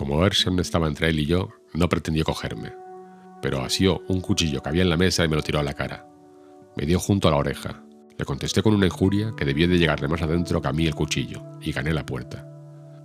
Como 0.00 0.24
Erson 0.24 0.58
estaba 0.60 0.88
entre 0.88 1.10
él 1.10 1.18
y 1.18 1.26
yo, 1.26 1.50
no 1.74 1.90
pretendió 1.90 2.24
cogerme, 2.24 2.72
pero 3.42 3.60
asió 3.60 4.00
un 4.08 4.22
cuchillo 4.22 4.62
que 4.62 4.70
había 4.70 4.80
en 4.80 4.88
la 4.88 4.96
mesa 4.96 5.26
y 5.26 5.28
me 5.28 5.36
lo 5.36 5.42
tiró 5.42 5.58
a 5.58 5.62
la 5.62 5.74
cara. 5.74 6.06
Me 6.74 6.86
dio 6.86 6.98
junto 6.98 7.28
a 7.28 7.32
la 7.32 7.36
oreja. 7.36 7.82
Le 8.16 8.24
contesté 8.24 8.62
con 8.62 8.72
una 8.72 8.86
injuria 8.86 9.34
que 9.36 9.44
debió 9.44 9.68
de 9.68 9.78
llegarle 9.78 10.08
más 10.08 10.22
adentro 10.22 10.62
que 10.62 10.68
a 10.68 10.72
mí 10.72 10.86
el 10.86 10.94
cuchillo, 10.94 11.42
y 11.60 11.70
gané 11.72 11.92
la 11.92 12.06
puerta. 12.06 12.48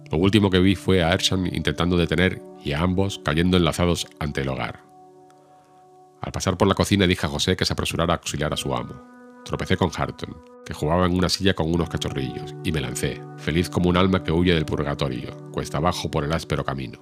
Lo 0.10 0.20
último 0.20 0.50
que 0.50 0.60
vi 0.60 0.76
fue 0.76 1.04
a 1.04 1.12
Erson 1.12 1.54
intentando 1.54 1.98
detener 1.98 2.42
y 2.64 2.72
a 2.72 2.80
ambos 2.80 3.20
cayendo 3.26 3.58
enlazados 3.58 4.08
ante 4.20 4.44
el 4.44 4.48
hogar. 4.48 4.82
Al 6.22 6.32
pasar 6.32 6.58
por 6.58 6.70
la 6.70 6.76
cocina 6.76 7.08
dije 7.08 7.26
a 7.26 7.30
José 7.30 7.58
que 7.58 7.66
se 7.66 7.74
apresurara 7.74 8.14
a 8.14 8.18
auxiliar 8.20 8.54
a 8.54 8.58
su 8.58 8.74
amo. 8.74 9.15
Tropecé 9.46 9.78
con 9.78 9.92
Harton, 9.96 10.36
que 10.66 10.74
jugaba 10.74 11.06
en 11.06 11.16
una 11.16 11.30
silla 11.30 11.54
con 11.54 11.72
unos 11.72 11.88
cachorrillos, 11.88 12.56
y 12.64 12.72
me 12.72 12.82
lancé, 12.82 13.22
feliz 13.38 13.70
como 13.70 13.90
un 13.90 13.96
alma 13.96 14.24
que 14.24 14.32
huye 14.32 14.56
del 14.56 14.66
purgatorio, 14.66 15.52
cuesta 15.52 15.78
abajo 15.78 16.10
por 16.10 16.24
el 16.24 16.34
áspero 16.34 16.66
camino. 16.66 17.00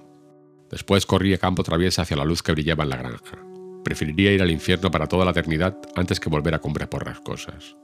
Después 0.70 1.06
corrí 1.06 1.32
a 1.32 1.38
campo 1.38 1.62
traviesa 1.62 2.02
hacia 2.02 2.18
la 2.18 2.24
luz 2.24 2.42
que 2.42 2.52
brillaba 2.52 2.84
en 2.84 2.90
la 2.90 2.96
granja. 2.98 3.38
Preferiría 3.82 4.32
ir 4.32 4.42
al 4.42 4.50
infierno 4.50 4.90
para 4.90 5.06
toda 5.06 5.24
la 5.24 5.30
eternidad 5.30 5.78
antes 5.96 6.20
que 6.20 6.28
volver 6.28 6.54
a 6.54 6.58
cumbres 6.58 6.88
cosas. 7.24 7.76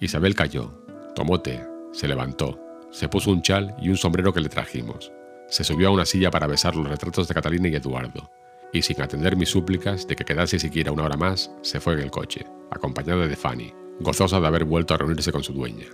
Isabel 0.00 0.36
cayó, 0.36 0.84
tomó 1.16 1.40
té, 1.40 1.64
se 1.92 2.06
levantó, 2.06 2.60
se 2.92 3.08
puso 3.08 3.32
un 3.32 3.42
chal 3.42 3.74
y 3.80 3.88
un 3.88 3.96
sombrero 3.96 4.32
que 4.32 4.40
le 4.40 4.48
trajimos. 4.48 5.12
Se 5.48 5.64
subió 5.64 5.88
a 5.88 5.92
una 5.92 6.06
silla 6.06 6.30
para 6.30 6.46
besar 6.46 6.76
los 6.76 6.88
retratos 6.88 7.26
de 7.26 7.34
Catalina 7.34 7.68
y 7.68 7.74
Eduardo, 7.74 8.30
y 8.72 8.82
sin 8.82 9.00
atender 9.00 9.36
mis 9.36 9.48
súplicas 9.48 10.06
de 10.06 10.16
que 10.16 10.24
quedase 10.24 10.58
siquiera 10.58 10.92
una 10.92 11.04
hora 11.04 11.16
más, 11.16 11.50
se 11.62 11.80
fue 11.80 11.94
en 11.94 12.00
el 12.00 12.10
coche, 12.10 12.46
acompañada 12.70 13.26
de 13.26 13.36
Fanny, 13.36 13.72
gozosa 14.00 14.40
de 14.40 14.46
haber 14.46 14.64
vuelto 14.64 14.94
a 14.94 14.98
reunirse 14.98 15.32
con 15.32 15.42
su 15.42 15.52
dueña. 15.52 15.86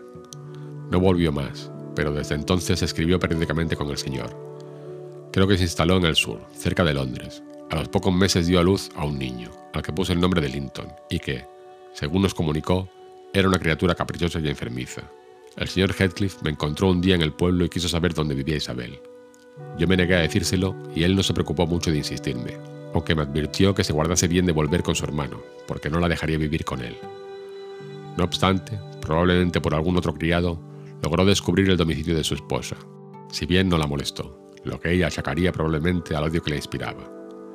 No 0.90 1.00
volvió 1.00 1.32
más, 1.32 1.70
pero 1.94 2.12
desde 2.12 2.34
entonces 2.34 2.82
escribió 2.82 3.18
periódicamente 3.18 3.76
con 3.76 3.88
el 3.90 3.98
señor. 3.98 4.36
Creo 5.32 5.46
que 5.48 5.56
se 5.56 5.64
instaló 5.64 5.96
en 5.96 6.04
el 6.04 6.16
sur, 6.16 6.40
cerca 6.52 6.84
de 6.84 6.94
Londres, 6.94 7.42
a 7.70 7.76
los 7.76 7.88
pocos 7.88 8.14
meses 8.14 8.46
dio 8.46 8.60
a 8.60 8.62
luz 8.62 8.90
a 8.94 9.04
un 9.04 9.18
niño, 9.18 9.50
al 9.72 9.82
que 9.82 9.92
puso 9.92 10.12
el 10.12 10.20
nombre 10.20 10.40
de 10.40 10.48
Linton, 10.48 10.92
y 11.10 11.18
que, 11.18 11.44
según 11.92 12.22
nos 12.22 12.34
comunicó, 12.34 12.88
era 13.32 13.48
una 13.48 13.58
criatura 13.58 13.94
caprichosa 13.94 14.38
y 14.38 14.48
enfermiza. 14.48 15.02
El 15.56 15.68
señor 15.68 15.92
Heathcliff 15.92 16.42
me 16.42 16.50
encontró 16.50 16.90
un 16.90 17.00
día 17.00 17.14
en 17.14 17.22
el 17.22 17.32
pueblo 17.32 17.64
y 17.64 17.68
quiso 17.68 17.88
saber 17.88 18.14
dónde 18.14 18.34
vivía 18.34 18.56
Isabel. 18.56 19.00
Yo 19.78 19.86
me 19.86 19.96
negué 19.96 20.14
a 20.16 20.20
decírselo 20.20 20.76
y 20.94 21.04
él 21.04 21.16
no 21.16 21.22
se 21.22 21.34
preocupó 21.34 21.66
mucho 21.66 21.90
de 21.90 21.98
insistirme, 21.98 22.56
aunque 22.92 23.14
me 23.14 23.22
advirtió 23.22 23.74
que 23.74 23.84
se 23.84 23.92
guardase 23.92 24.28
bien 24.28 24.46
de 24.46 24.52
volver 24.52 24.82
con 24.82 24.94
su 24.94 25.04
hermano, 25.04 25.40
porque 25.66 25.90
no 25.90 26.00
la 26.00 26.08
dejaría 26.08 26.38
vivir 26.38 26.64
con 26.64 26.80
él. 26.80 26.96
No 28.16 28.24
obstante, 28.24 28.78
probablemente 29.00 29.60
por 29.60 29.74
algún 29.74 29.96
otro 29.96 30.14
criado, 30.14 30.60
logró 31.02 31.24
descubrir 31.24 31.68
el 31.68 31.76
domicilio 31.76 32.16
de 32.16 32.24
su 32.24 32.34
esposa, 32.34 32.76
si 33.30 33.46
bien 33.46 33.68
no 33.68 33.78
la 33.78 33.86
molestó, 33.86 34.38
lo 34.64 34.80
que 34.80 34.92
ella 34.92 35.08
achacaría 35.08 35.52
probablemente 35.52 36.14
al 36.14 36.24
odio 36.24 36.42
que 36.42 36.50
le 36.50 36.56
inspiraba. 36.56 37.10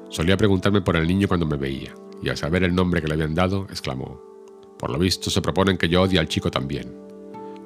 Solía 0.09 0.38
preguntarme 0.38 0.81
por 0.81 0.95
el 0.97 1.07
niño 1.07 1.27
cuando 1.27 1.45
me 1.45 1.57
veía, 1.57 1.93
y 2.21 2.29
al 2.29 2.38
saber 2.38 2.63
el 2.63 2.75
nombre 2.75 3.01
que 3.01 3.07
le 3.07 3.13
habían 3.13 3.35
dado, 3.35 3.65
exclamó, 3.69 4.21
Por 4.77 4.89
lo 4.89 4.99
visto 4.99 5.29
se 5.29 5.41
proponen 5.41 5.77
que 5.77 5.88
yo 5.89 6.01
odie 6.01 6.19
al 6.19 6.27
chico 6.27 6.51
también. 6.51 6.93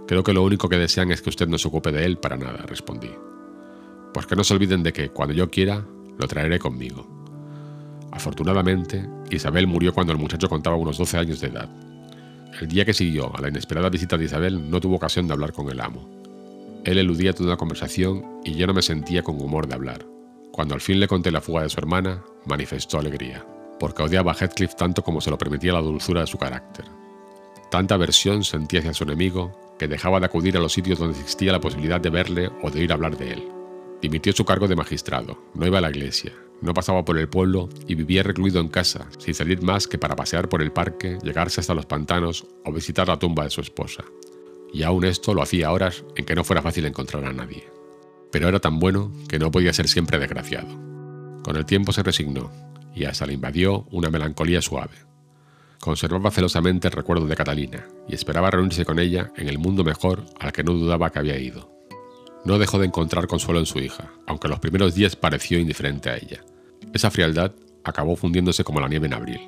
Creo 0.07 0.23
que 0.23 0.33
lo 0.33 0.43
único 0.43 0.69
que 0.69 0.77
desean 0.77 1.11
es 1.11 1.21
que 1.21 1.29
usted 1.29 1.47
no 1.47 1.57
se 1.57 1.67
ocupe 1.67 1.91
de 1.91 2.05
él 2.05 2.17
para 2.17 2.37
nada, 2.37 2.65
respondí. 2.67 3.09
Pues 4.13 4.25
que 4.25 4.35
no 4.35 4.43
se 4.43 4.53
olviden 4.53 4.83
de 4.83 4.93
que, 4.93 5.09
cuando 5.09 5.33
yo 5.33 5.49
quiera, 5.49 5.85
lo 6.17 6.27
traeré 6.27 6.59
conmigo. 6.59 7.07
Afortunadamente, 8.11 9.09
Isabel 9.31 9.65
murió 9.65 9.93
cuando 9.93 10.13
el 10.13 10.19
muchacho 10.19 10.47
contaba 10.47 10.75
unos 10.75 10.97
12 10.97 11.17
años 11.17 11.41
de 11.41 11.47
edad. 11.47 11.69
El 12.61 12.67
día 12.67 12.85
que 12.85 12.93
siguió 12.93 13.35
a 13.35 13.41
la 13.41 13.49
inesperada 13.49 13.89
visita 13.89 14.17
de 14.17 14.25
Isabel 14.25 14.69
no 14.69 14.79
tuvo 14.79 14.97
ocasión 14.97 15.27
de 15.27 15.33
hablar 15.33 15.51
con 15.51 15.69
el 15.69 15.81
amo. 15.81 16.07
Él 16.85 16.99
eludía 16.99 17.33
toda 17.33 17.49
la 17.49 17.57
conversación 17.57 18.23
y 18.43 18.53
yo 18.53 18.67
no 18.67 18.73
me 18.73 18.83
sentía 18.83 19.23
con 19.23 19.41
humor 19.41 19.67
de 19.67 19.73
hablar. 19.73 20.05
Cuando 20.51 20.75
al 20.75 20.81
fin 20.81 20.99
le 20.99 21.07
conté 21.07 21.31
la 21.31 21.41
fuga 21.41 21.63
de 21.63 21.69
su 21.69 21.79
hermana, 21.79 22.23
manifestó 22.45 22.99
alegría, 22.99 23.43
porque 23.79 24.03
odiaba 24.03 24.33
a 24.33 24.35
Heathcliff 24.35 24.75
tanto 24.75 25.01
como 25.01 25.19
se 25.19 25.31
lo 25.31 25.37
permitía 25.39 25.73
la 25.73 25.81
dulzura 25.81 26.21
de 26.21 26.27
su 26.27 26.37
carácter. 26.37 26.85
Tanta 27.71 27.95
aversión 27.95 28.43
sentía 28.43 28.81
hacia 28.81 28.93
su 28.93 29.05
enemigo 29.05 29.57
que 29.79 29.87
dejaba 29.87 30.19
de 30.19 30.27
acudir 30.27 30.55
a 30.55 30.59
los 30.59 30.73
sitios 30.73 30.99
donde 30.99 31.17
existía 31.17 31.51
la 31.51 31.59
posibilidad 31.59 31.99
de 31.99 32.11
verle 32.11 32.51
o 32.61 32.69
de 32.69 32.81
oír 32.81 32.93
hablar 32.93 33.17
de 33.17 33.33
él. 33.33 33.62
Dimitió 34.03 34.33
su 34.33 34.43
cargo 34.43 34.67
de 34.67 34.75
magistrado, 34.75 35.39
no 35.55 35.65
iba 35.65 35.77
a 35.77 35.81
la 35.81 35.89
iglesia, 35.89 36.33
no 36.61 36.73
pasaba 36.73 37.05
por 37.05 37.17
el 37.17 37.29
pueblo 37.29 37.69
y 37.87 37.95
vivía 37.95 38.21
recluido 38.21 38.59
en 38.59 38.67
casa, 38.67 39.07
sin 39.17 39.33
salir 39.33 39.61
más 39.61 39.87
que 39.87 39.97
para 39.97 40.17
pasear 40.17 40.49
por 40.49 40.61
el 40.61 40.73
parque, 40.73 41.17
llegarse 41.23 41.61
hasta 41.61 41.73
los 41.73 41.85
pantanos 41.85 42.45
o 42.65 42.73
visitar 42.73 43.07
la 43.07 43.17
tumba 43.17 43.45
de 43.45 43.49
su 43.49 43.61
esposa. 43.61 44.03
Y 44.73 44.83
aún 44.83 45.05
esto 45.05 45.33
lo 45.33 45.41
hacía 45.41 45.67
a 45.67 45.71
horas 45.71 46.03
en 46.17 46.25
que 46.25 46.35
no 46.35 46.43
fuera 46.43 46.61
fácil 46.61 46.85
encontrar 46.85 47.23
a 47.23 47.31
nadie. 47.31 47.63
Pero 48.29 48.49
era 48.49 48.59
tan 48.59 48.77
bueno 48.77 49.09
que 49.29 49.39
no 49.39 49.51
podía 49.51 49.71
ser 49.71 49.87
siempre 49.87 50.19
desgraciado. 50.19 50.67
Con 51.41 51.55
el 51.55 51.65
tiempo 51.65 51.93
se 51.93 52.03
resignó 52.03 52.51
y 52.93 53.05
hasta 53.05 53.25
le 53.25 53.35
invadió 53.35 53.87
una 53.89 54.09
melancolía 54.09 54.61
suave. 54.61 54.97
Conservaba 55.79 56.29
celosamente 56.29 56.89
el 56.89 56.93
recuerdo 56.93 57.25
de 57.25 57.37
Catalina 57.37 57.87
y 58.09 58.15
esperaba 58.15 58.51
reunirse 58.51 58.83
con 58.83 58.99
ella 58.99 59.31
en 59.37 59.47
el 59.47 59.59
mundo 59.59 59.85
mejor 59.85 60.25
al 60.41 60.51
que 60.51 60.65
no 60.65 60.73
dudaba 60.73 61.09
que 61.09 61.19
había 61.19 61.39
ido. 61.39 61.71
No 62.45 62.59
dejó 62.59 62.77
de 62.77 62.87
encontrar 62.87 63.27
consuelo 63.27 63.59
en 63.59 63.65
su 63.65 63.79
hija, 63.79 64.11
aunque 64.27 64.47
los 64.47 64.59
primeros 64.59 64.95
días 64.95 65.15
pareció 65.15 65.59
indiferente 65.59 66.09
a 66.09 66.17
ella. 66.17 66.43
Esa 66.93 67.09
frialdad 67.09 67.53
acabó 67.83 68.15
fundiéndose 68.15 68.63
como 68.63 68.81
la 68.81 68.89
nieve 68.89 69.07
en 69.07 69.13
abril, 69.13 69.41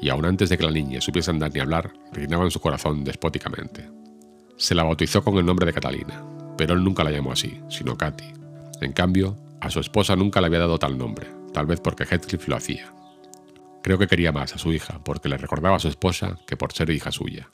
y 0.00 0.10
aún 0.10 0.24
antes 0.24 0.48
de 0.48 0.58
que 0.58 0.64
la 0.64 0.70
niña 0.70 1.00
supiese 1.00 1.30
andar 1.30 1.52
ni 1.52 1.60
hablar, 1.60 1.92
reinaba 2.12 2.44
en 2.44 2.50
su 2.50 2.60
corazón 2.60 3.02
despóticamente. 3.04 3.90
Se 4.56 4.74
la 4.74 4.84
bautizó 4.84 5.22
con 5.22 5.38
el 5.38 5.46
nombre 5.46 5.66
de 5.66 5.72
Catalina, 5.72 6.22
pero 6.56 6.74
él 6.74 6.84
nunca 6.84 7.04
la 7.04 7.10
llamó 7.10 7.32
así, 7.32 7.60
sino 7.68 7.96
Katy. 7.96 8.24
En 8.80 8.92
cambio, 8.92 9.36
a 9.60 9.70
su 9.70 9.80
esposa 9.80 10.14
nunca 10.14 10.40
le 10.40 10.46
había 10.46 10.60
dado 10.60 10.78
tal 10.78 10.98
nombre, 10.98 11.28
tal 11.52 11.66
vez 11.66 11.80
porque 11.80 12.04
Heathcliff 12.04 12.46
lo 12.48 12.56
hacía. 12.56 12.92
Creo 13.82 13.98
que 13.98 14.06
quería 14.06 14.32
más 14.32 14.54
a 14.54 14.58
su 14.58 14.72
hija 14.72 15.00
porque 15.02 15.28
le 15.28 15.38
recordaba 15.38 15.76
a 15.76 15.80
su 15.80 15.88
esposa 15.88 16.36
que 16.46 16.56
por 16.56 16.72
ser 16.72 16.90
hija 16.90 17.10
suya. 17.10 17.50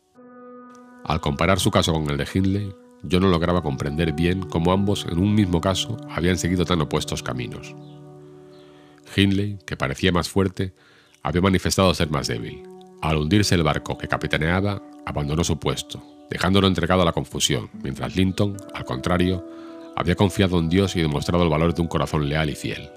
Al 1.05 1.21
comparar 1.21 1.61
su 1.61 1.71
caso 1.71 1.93
con 1.93 2.09
el 2.11 2.17
de 2.17 2.27
Hindley, 2.33 2.75
yo 3.07 3.21
no 3.21 3.29
lograba 3.29 3.63
comprender 3.63 4.13
bien 4.13 4.43
cómo 4.43 4.73
ambos, 4.73 5.07
en 5.11 5.19
un 5.19 5.35
mismo 5.35 5.61
caso, 5.61 5.97
habían 6.11 6.39
seguido 6.39 6.65
tan 6.65 6.81
opuestos 6.81 7.23
caminos. 7.23 7.75
Hindley, 9.17 9.59
que 9.67 9.77
parecía 9.77 10.13
más 10.13 10.29
fuerte, 10.29 10.73
había 11.23 11.43
manifestado 11.43 11.93
ser 11.95 12.11
más 12.11 12.27
débil. 12.29 12.63
Al 13.03 13.17
hundirse 13.17 13.55
el 13.55 13.63
barco 13.63 13.99
que 13.99 14.09
capitaneaba, 14.09 14.83
abandonó 15.07 15.45
su 15.45 15.59
puesto, 15.59 16.03
dejándolo 16.31 16.67
entregado 16.67 17.03
a 17.03 17.05
la 17.05 17.13
confusión, 17.13 17.71
mientras 17.83 18.17
Linton, 18.17 18.57
al 18.75 18.85
contrario, 18.85 19.47
había 19.97 20.17
confiado 20.17 20.59
en 20.59 20.69
Dios 20.69 20.97
y 20.97 21.03
demostrado 21.03 21.45
el 21.45 21.51
valor 21.51 21.75
de 21.75 21.83
un 21.83 21.89
corazón 21.89 22.29
leal 22.29 22.51
y 22.51 22.55
fiel. 22.55 22.91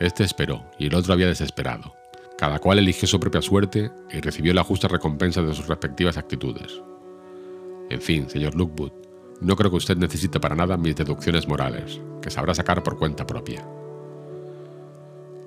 Este 0.00 0.24
esperó 0.24 0.64
y 0.78 0.86
el 0.86 0.94
otro 0.94 1.12
había 1.12 1.26
desesperado. 1.26 1.94
Cada 2.38 2.60
cual 2.60 2.78
eligió 2.78 3.08
su 3.08 3.18
propia 3.18 3.42
suerte 3.42 3.90
y 4.12 4.20
recibió 4.20 4.54
la 4.54 4.62
justa 4.62 4.86
recompensa 4.86 5.42
de 5.42 5.54
sus 5.54 5.66
respectivas 5.66 6.16
actitudes. 6.16 6.80
En 7.90 8.00
fin, 8.00 8.28
señor 8.28 8.54
Lookwood, 8.54 8.92
no 9.40 9.56
creo 9.56 9.70
que 9.70 9.76
usted 9.76 9.96
necesite 9.96 10.40
para 10.40 10.56
nada 10.56 10.76
mis 10.76 10.96
deducciones 10.96 11.46
morales, 11.46 12.00
que 12.20 12.30
sabrá 12.30 12.54
sacar 12.54 12.82
por 12.82 12.98
cuenta 12.98 13.26
propia. 13.26 13.66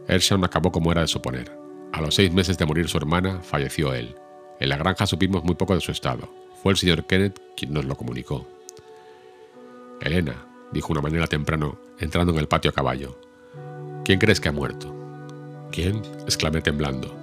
Ershaw 0.08 0.44
acabó 0.44 0.72
como 0.72 0.92
era 0.92 1.02
de 1.02 1.08
suponer. 1.08 1.52
A 1.92 2.02
los 2.02 2.16
seis 2.16 2.34
meses 2.34 2.58
de 2.58 2.66
morir 2.66 2.88
su 2.88 2.98
hermana, 2.98 3.42
falleció 3.42 3.94
él. 3.94 4.16
En 4.60 4.70
la 4.70 4.78
granja 4.78 5.06
supimos 5.06 5.44
muy 5.44 5.56
poco 5.56 5.76
de 5.76 5.82
su 5.82 5.92
estado. 5.92 6.30
Fue 6.62 6.72
el 6.72 6.78
señor 6.78 7.06
Kenneth 7.06 7.40
quien 7.56 7.74
nos 7.74 7.86
lo 7.86 7.96
comunicó. 7.96 8.48
Elena, 10.00 10.46
dijo 10.72 10.94
una 10.94 11.02
mañana 11.02 11.28
temprano, 11.28 11.78
entrando 12.00 12.32
en 12.32 12.40
el 12.40 12.48
patio 12.48 12.72
a 12.72 12.74
caballo. 12.74 13.20
¿Quién 14.06 14.20
crees 14.20 14.40
que 14.40 14.50
ha 14.50 14.54
muerto? 14.54 14.96
¿Quién? 15.72 16.02
exclamé 16.26 16.62
temblando. 16.62 17.16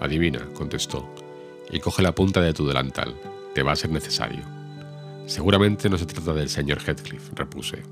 Adivina, 0.00 0.40
contestó, 0.54 1.08
y 1.70 1.80
coge 1.80 2.02
la 2.02 2.14
punta 2.14 2.40
de 2.40 2.52
tu 2.52 2.66
delantal. 2.66 3.14
Te 3.54 3.62
va 3.62 3.72
a 3.72 3.76
ser 3.76 3.90
necesario. 3.90 4.55
Seguramente 5.26 5.90
no 5.90 5.98
se 5.98 6.06
trata 6.06 6.32
del 6.32 6.48
señor 6.48 6.78
Heathcliff, 6.80 7.32
repuse. 7.34 7.82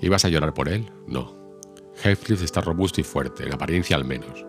¿Ibas 0.00 0.24
a 0.24 0.28
llorar 0.28 0.54
por 0.54 0.68
él? 0.68 0.88
No. 1.06 1.34
Heathcliff 2.02 2.42
está 2.42 2.60
robusto 2.60 3.00
y 3.00 3.04
fuerte, 3.04 3.44
en 3.44 3.52
apariencia 3.52 3.96
al 3.96 4.04
menos. 4.04 4.44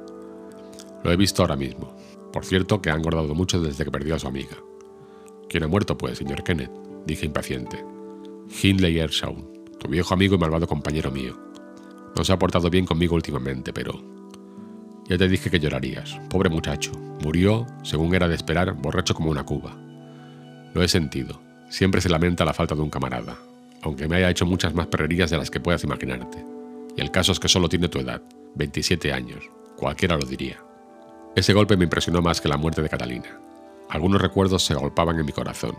Lo 1.04 1.12
he 1.12 1.18
visto 1.18 1.42
ahora 1.42 1.56
mismo. 1.56 1.96
Por 2.32 2.46
cierto, 2.46 2.82
que 2.82 2.92
ha 2.92 2.96
engordado 2.96 3.34
mucho 3.34 3.60
desde 3.60 3.84
que 3.84 3.92
perdió 3.92 4.16
a 4.16 4.20
su 4.20 4.28
amiga. 4.28 4.58
¿Quién 5.50 5.64
ha 5.64 5.68
muerto, 5.68 5.98
pues, 5.98 6.20
señor 6.20 6.44
Kenneth? 6.44 6.72
dije 7.06 7.26
impaciente. 7.26 7.84
Hindley 8.62 9.00
Ershaw, 9.00 9.36
tu 9.80 9.88
viejo 9.90 10.14
amigo 10.14 10.36
y 10.36 10.38
malvado 10.38 10.68
compañero 10.68 11.12
mío. 11.12 11.38
No 12.16 12.24
se 12.24 12.32
ha 12.32 12.40
portado 12.40 12.70
bien 12.70 12.86
conmigo 12.86 13.16
últimamente, 13.16 13.74
pero... 13.74 14.02
Ya 15.10 15.18
te 15.18 15.28
dije 15.28 15.50
que 15.50 15.60
llorarías. 15.60 16.20
Pobre 16.30 16.50
muchacho. 16.50 16.92
Murió, 17.24 17.66
según 17.84 18.14
era 18.14 18.28
de 18.28 18.36
esperar, 18.36 18.74
borracho 18.74 19.14
como 19.14 19.32
una 19.32 19.44
cuba. 19.44 19.76
Lo 20.74 20.84
he 20.84 20.88
sentido. 20.88 21.42
Siempre 21.72 22.02
se 22.02 22.10
lamenta 22.10 22.44
la 22.44 22.54
falta 22.54 22.76
de 22.76 22.82
un 22.82 22.90
camarada, 22.90 23.38
aunque 23.82 24.06
me 24.06 24.18
haya 24.18 24.30
hecho 24.30 24.46
muchas 24.46 24.74
más 24.74 24.88
perrerías 24.88 25.30
de 25.30 25.38
las 25.38 25.50
que 25.50 25.62
puedas 25.62 25.86
imaginarte. 25.86 26.44
Y 26.98 27.00
el 27.00 27.12
caso 27.12 27.32
es 27.32 27.40
que 27.40 27.48
solo 27.48 27.70
tiene 27.70 27.88
tu 27.88 27.98
edad, 27.98 28.22
27 28.56 29.14
años, 29.14 29.50
cualquiera 29.78 30.18
lo 30.18 30.26
diría. 30.26 30.62
Ese 31.34 31.54
golpe 31.54 31.78
me 31.78 31.86
impresionó 31.86 32.22
más 32.22 32.42
que 32.42 32.50
la 32.50 32.58
muerte 32.58 32.82
de 32.82 32.90
Catalina. 32.90 33.40
Algunos 33.90 34.22
recuerdos 34.22 34.66
se 34.66 34.74
agolpaban 34.74 35.18
en 35.18 35.26
mi 35.26 35.32
corazón. 35.32 35.78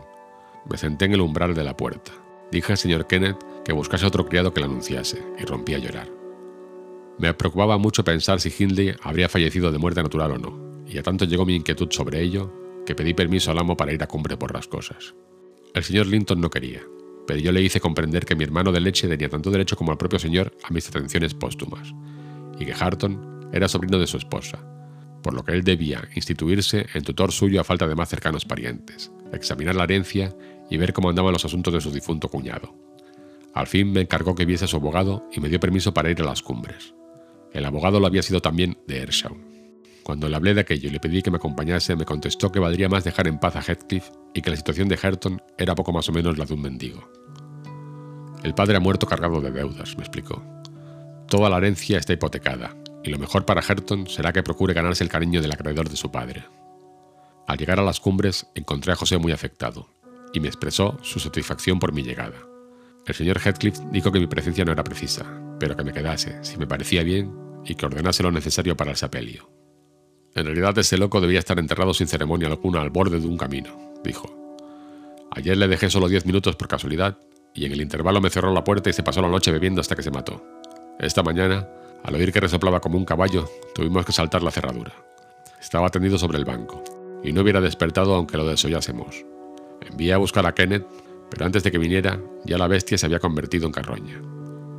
Me 0.65 0.79
senté 0.79 1.05
en 1.05 1.13
el 1.13 1.21
umbral 1.21 1.55
de 1.55 1.63
la 1.63 1.77
puerta. 1.77 2.11
Dije 2.51 2.73
al 2.73 2.79
señor 2.79 3.07
Kenneth 3.07 3.45
que 3.63 3.75
buscase 3.75 4.07
otro 4.07 4.25
criado 4.25 4.55
que 4.55 4.61
la 4.61 4.67
anunciase, 4.67 5.23
y 5.39 5.45
rompí 5.45 5.75
a 5.75 5.79
llorar. 5.79 6.09
Me 7.19 7.35
preocupaba 7.35 7.77
mucho 7.77 8.03
pensar 8.03 8.41
si 8.41 8.51
Hindley 8.59 8.97
habría 9.03 9.29
fallecido 9.29 9.71
de 9.71 9.77
muerte 9.77 10.03
natural 10.03 10.33
o 10.33 10.39
no, 10.39 10.87
y 10.87 10.97
a 10.97 11.03
tanto 11.03 11.27
llegó 11.27 11.45
mi 11.45 11.55
inquietud 11.55 11.89
sobre 11.91 12.23
ello 12.23 12.51
que 12.87 12.95
pedí 12.95 13.13
permiso 13.13 13.51
al 13.51 13.59
amo 13.59 13.77
para 13.77 13.93
ir 13.93 14.03
a 14.03 14.09
cumbre 14.09 14.39
por 14.39 14.55
las 14.55 14.67
cosas. 14.67 15.15
El 15.75 15.85
señor 15.85 16.07
Linton 16.07 16.41
no 16.41 16.51
quería, 16.51 16.83
pero 17.27 17.39
yo 17.41 17.51
le 17.51 17.63
hice 17.63 17.81
comprender 17.81 18.27
que 18.27 18.37
mi 18.37 18.45
hermano 18.45 18.73
de 18.73 18.81
leche 18.81 19.09
tenía 19.09 19.31
tanto 19.31 19.51
derecho 19.51 19.75
como 19.75 19.91
el 19.91 19.99
propio 19.99 20.19
señor 20.19 20.55
a 20.65 20.73
mis 20.73 20.87
atenciones 20.87 21.33
póstumas, 21.33 21.95
y 22.59 22.67
que 22.67 22.75
Harton 22.75 23.49
era 23.53 23.69
sobrino 23.69 23.99
de 23.99 24.07
su 24.07 24.19
esposa, 24.19 24.59
por 25.23 25.33
lo 25.33 25.45
que 25.45 25.53
él 25.53 25.65
debía 25.65 26.07
instituirse 26.15 26.87
en 26.93 27.05
tutor 27.05 27.33
suyo 27.33 27.59
a 27.61 27.65
falta 27.65 27.87
de 27.87 27.95
más 27.95 28.11
cercanos 28.11 28.45
parientes, 28.45 29.11
examinar 29.33 29.75
la 29.75 29.85
herencia 29.85 30.37
y 30.69 30.77
ver 30.77 30.93
cómo 30.93 31.09
andaban 31.09 31.33
los 31.33 31.45
asuntos 31.45 31.73
de 31.73 31.81
su 31.81 31.91
difunto 31.91 32.29
cuñado. 32.29 32.75
Al 33.55 33.67
fin 33.67 33.93
me 33.93 34.03
encargó 34.03 34.35
que 34.35 34.45
viese 34.45 34.67
a 34.67 34.69
su 34.69 34.77
abogado 34.77 35.27
y 35.33 35.41
me 35.41 35.49
dio 35.49 35.59
permiso 35.59 35.95
para 35.95 36.11
ir 36.11 36.21
a 36.21 36.25
las 36.25 36.43
cumbres. 36.43 36.95
El 37.53 37.65
abogado 37.65 37.99
lo 37.99 38.07
había 38.07 38.23
sido 38.23 38.41
también 38.41 38.79
de 38.87 38.99
Ershaw. 38.99 39.52
Cuando 40.03 40.29
le 40.29 40.37
hablé 40.37 40.55
de 40.55 40.63
aquello 40.63 40.89
y 40.89 40.93
le 40.93 41.01
pedí 41.01 41.23
que 41.23 41.31
me 41.31 41.37
acompañase, 41.37 41.95
me 41.95 42.05
contestó 42.05 42.51
que 42.51 42.59
valdría 42.59 42.89
más 42.89 43.05
dejar 43.05 43.29
en 43.29 43.39
paz 43.39 43.57
a 43.57 43.63
Heathcliff 43.63 44.11
y 44.35 44.43
que 44.43 44.51
la 44.51 44.57
situación 44.57 44.89
de 44.89 44.99
Hareton 45.01 45.41
era 45.57 45.75
poco 45.75 45.93
más 45.93 46.09
o 46.09 46.13
menos 46.13 46.39
la 46.39 46.45
de 46.45 46.55
un 46.55 46.63
mendigo. 46.63 47.09
El 48.43 48.55
padre 48.55 48.77
ha 48.77 48.81
muerto 48.81 49.07
cargado 49.07 49.41
de 49.41 49.53
deudas, 49.53 49.97
me 49.97 50.03
explicó. 50.03 50.43
Toda 51.29 51.49
la 51.49 51.59
herencia 51.59 51.99
está 51.99 52.13
hipotecada, 52.13 52.77
y 53.05 53.11
lo 53.11 53.19
mejor 53.19 53.45
para 53.47 53.61
Hareton 53.61 54.09
será 54.09 54.33
que 54.33 54.43
procure 54.43 54.75
ganarse 54.75 55.05
el 55.05 55.11
cariño 55.11 55.41
del 55.41 55.53
acreedor 55.53 55.89
de 55.89 55.97
su 55.97 56.11
padre. 56.11 56.45
Al 57.47 57.57
llegar 57.57 57.79
a 57.79 57.85
las 57.85 58.01
cumbres 58.01 58.49
encontré 58.55 58.93
a 58.93 58.97
José 58.97 59.19
muy 59.19 59.31
afectado, 59.31 59.89
y 60.33 60.41
me 60.41 60.49
expresó 60.49 60.99
su 61.03 61.21
satisfacción 61.21 61.79
por 61.79 61.93
mi 61.93 62.03
llegada. 62.03 62.39
El 63.07 63.15
señor 63.15 63.39
Heathcliff 63.39 63.79
dijo 63.93 64.11
que 64.11 64.21
mi 64.21 64.27
presencia 64.27 64.65
no 64.65 64.73
era 64.73 64.85
precisa, 64.85 65.25
pero 65.61 65.77
que 65.77 65.85
me 65.85 65.93
quedase, 65.93 66.43
si 66.43 66.57
me 66.57 66.67
parecía 66.67 67.05
bien, 67.05 67.33
y 67.65 67.77
que 67.77 67.87
ordenase 67.87 68.23
lo 68.23 68.33
necesario 68.33 68.77
para 68.77 68.91
el 68.91 68.97
sepelio. 68.97 69.62
En 70.35 70.47
realidad 70.47 70.77
ese 70.79 70.97
loco 70.97 71.21
debía 71.21 71.39
estar 71.39 71.59
enterrado 71.59 71.93
sin 71.93 72.09
ceremonia 72.09 72.49
alguna 72.49 72.81
al 72.81 72.91
borde 72.91 73.21
de 73.21 73.27
un 73.27 73.37
camino, 73.37 73.93
dijo. 74.03 74.43
Ayer 75.31 75.57
le 75.57 75.69
dejé 75.69 75.91
solo 75.91 76.09
diez 76.09 76.25
minutos 76.25 76.57
por 76.57 76.69
casualidad, 76.69 77.19
y 77.55 77.67
en 77.67 77.73
el 77.73 77.83
intervalo 77.83 78.21
me 78.21 78.31
cerró 78.31 78.53
la 78.53 78.65
puerta 78.65 78.89
y 78.89 78.93
se 78.95 79.03
pasó 79.03 79.21
la 79.21 79.29
noche 79.29 79.53
bebiendo 79.53 79.81
hasta 79.81 79.95
que 79.95 80.03
se 80.03 80.11
mató. 80.11 80.43
Esta 80.99 81.23
mañana, 81.23 81.69
al 82.03 82.15
oír 82.15 82.33
que 82.33 82.41
resoplaba 82.41 82.81
como 82.81 82.97
un 82.97 83.05
caballo, 83.05 83.49
tuvimos 83.75 84.07
que 84.07 84.13
saltar 84.13 84.43
la 84.43 84.51
cerradura. 84.51 84.93
Estaba 85.61 85.91
tendido 85.91 86.17
sobre 86.17 86.39
el 86.39 86.45
banco, 86.45 86.83
y 87.23 87.33
no 87.33 87.43
hubiera 87.43 87.61
despertado 87.61 88.15
aunque 88.15 88.37
lo 88.37 88.47
desollásemos. 88.47 89.25
Envié 89.83 90.15
a 90.15 90.19
buscar 90.19 90.47
a 90.47 90.55
Kenneth, 90.55 90.87
pero 91.31 91.45
antes 91.45 91.63
de 91.63 91.71
que 91.71 91.79
viniera, 91.79 92.21
ya 92.45 92.57
la 92.57 92.69
bestia 92.69 92.97
se 92.97 93.07
había 93.07 93.21
convertido 93.21 93.67
en 93.67 93.73
carroña. 93.73 94.21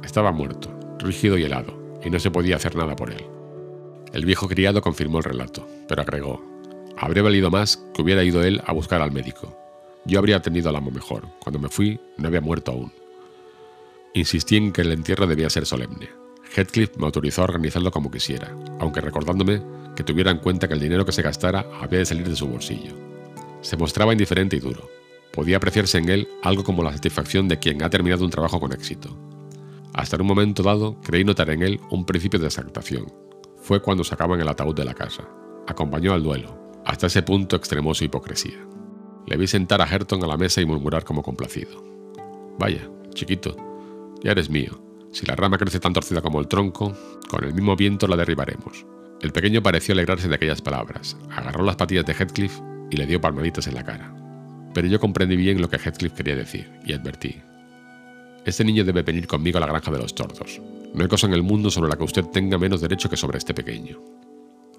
Estaba 0.04 0.32
muerto, 0.32 0.70
rígido 1.00 1.38
y 1.38 1.44
helado, 1.44 2.00
y 2.04 2.10
no 2.10 2.20
se 2.20 2.32
podía 2.32 2.56
hacer 2.56 2.76
nada 2.76 2.96
por 2.96 3.12
él. 3.12 3.24
El 4.14 4.26
viejo 4.26 4.48
criado 4.48 4.82
confirmó 4.82 5.18
el 5.18 5.24
relato, 5.24 5.68
pero 5.88 6.04
agregó, 6.04 6.54
habría 6.98 7.24
valido 7.24 7.50
más 7.50 7.84
que 7.96 8.04
hubiera 8.04 8.24
ido 8.24 8.44
él 8.44 8.62
a 8.66 8.72
buscar 8.72 9.02
al 9.02 9.12
médico. 9.12 9.58
Yo 10.06 10.20
habría 10.20 10.40
tenido 10.40 10.70
al 10.70 10.76
amo 10.76 10.92
mejor. 10.92 11.28
Cuando 11.40 11.60
me 11.60 11.70
fui, 11.70 12.00
no 12.18 12.28
había 12.28 12.40
muerto 12.40 12.72
aún. 12.72 12.94
Insistí 14.14 14.58
en 14.58 14.72
que 14.72 14.82
el 14.82 14.92
entierro 14.92 15.26
debía 15.26 15.50
ser 15.50 15.66
solemne. 15.66 16.10
Heathcliff 16.56 16.96
me 16.98 17.06
autorizó 17.06 17.42
a 17.42 17.46
organizarlo 17.46 17.90
como 17.90 18.12
quisiera, 18.12 18.56
aunque 18.80 19.02
recordándome 19.02 19.64
que 19.96 20.04
tuviera 20.04 20.30
en 20.30 20.38
cuenta 20.38 20.68
que 20.68 20.76
el 20.76 20.80
dinero 20.80 21.06
que 21.06 21.12
se 21.12 21.24
gastara 21.24 21.66
había 21.82 22.00
de 22.00 22.06
salir 22.06 22.30
de 22.30 22.36
su 22.36 22.48
bolsillo. 22.48 22.94
Se 23.62 23.78
mostraba 23.78 24.12
indiferente 24.12 24.58
y 24.58 24.60
duro. 24.60 24.90
Podía 25.32 25.58
apreciarse 25.58 25.98
en 25.98 26.10
él 26.10 26.28
algo 26.44 26.64
como 26.64 26.84
la 26.84 26.94
satisfacción 26.94 27.48
de 27.48 27.58
quien 27.58 27.82
ha 27.82 27.90
terminado 27.90 28.24
un 28.24 28.30
trabajo 28.30 28.60
con 28.60 28.74
éxito. 28.74 29.18
Hasta 29.94 30.18
en 30.18 30.22
un 30.22 30.28
momento 30.28 30.62
dado 30.62 31.02
creí 31.02 31.24
notar 31.24 31.50
en 31.50 31.64
él 31.64 31.80
un 31.90 32.06
principio 32.06 32.40
de 32.40 32.48
exaltación. 32.48 33.23
Fue 33.64 33.82
cuando 33.82 34.04
sacaban 34.04 34.42
el 34.42 34.50
ataúd 34.50 34.76
de 34.76 34.84
la 34.84 34.94
casa. 34.94 35.24
Acompañó 35.68 36.12
al 36.12 36.22
duelo. 36.22 36.60
Hasta 36.86 37.08
ese 37.08 37.24
punto 37.24 37.56
extremó 37.56 37.94
su 37.94 38.04
hipocresía. 38.04 38.60
Le 39.26 39.38
vi 39.38 39.48
sentar 39.48 39.82
a 39.82 39.88
Herton 39.88 40.22
a 40.22 40.28
la 40.28 40.36
mesa 40.36 40.60
y 40.60 40.66
murmurar 40.66 41.06
como 41.06 41.24
complacido. 41.24 41.82
Vaya, 42.60 42.90
chiquito, 43.14 43.56
ya 44.22 44.32
eres 44.32 44.50
mío. 44.50 44.84
Si 45.14 45.26
la 45.26 45.38
rama 45.38 45.58
crece 45.58 45.80
tan 45.80 45.94
torcida 45.94 46.22
como 46.22 46.42
el 46.42 46.50
tronco, 46.50 46.94
con 47.30 47.46
el 47.46 47.54
mismo 47.54 47.78
viento 47.78 48.06
la 48.06 48.18
derribaremos. 48.18 48.86
El 49.22 49.32
pequeño 49.32 49.64
pareció 49.64 49.94
alegrarse 49.94 50.28
de 50.28 50.36
aquellas 50.36 50.62
palabras, 50.62 51.16
agarró 51.32 51.64
las 51.64 51.78
patillas 51.78 52.06
de 52.06 52.14
Heathcliff 52.14 52.60
y 52.92 52.98
le 52.98 53.06
dio 53.06 53.22
palmaditas 53.22 53.68
en 53.68 53.76
la 53.76 53.86
cara. 53.86 54.14
Pero 54.74 54.90
yo 54.90 55.00
comprendí 55.00 55.38
bien 55.38 55.62
lo 55.62 55.70
que 55.70 55.78
Heathcliff 55.78 56.12
quería 56.12 56.36
decir 56.36 56.70
y 56.86 56.92
advertí. 56.92 57.42
Este 58.46 58.66
niño 58.66 58.84
debe 58.84 59.04
venir 59.04 59.28
conmigo 59.28 59.58
a 59.58 59.62
la 59.62 59.68
granja 59.68 59.92
de 59.92 60.00
los 60.00 60.14
tordos. 60.14 60.60
No 60.94 61.02
hay 61.02 61.08
cosa 61.08 61.28
en 61.28 61.34
el 61.34 61.44
mundo 61.44 61.72
sobre 61.72 61.90
la 61.90 61.96
que 61.96 62.04
usted 62.04 62.26
tenga 62.26 62.58
menos 62.58 62.82
derecho 62.82 63.10
que 63.10 63.18
sobre 63.18 63.38
este 63.38 63.54
pequeño. 63.54 64.00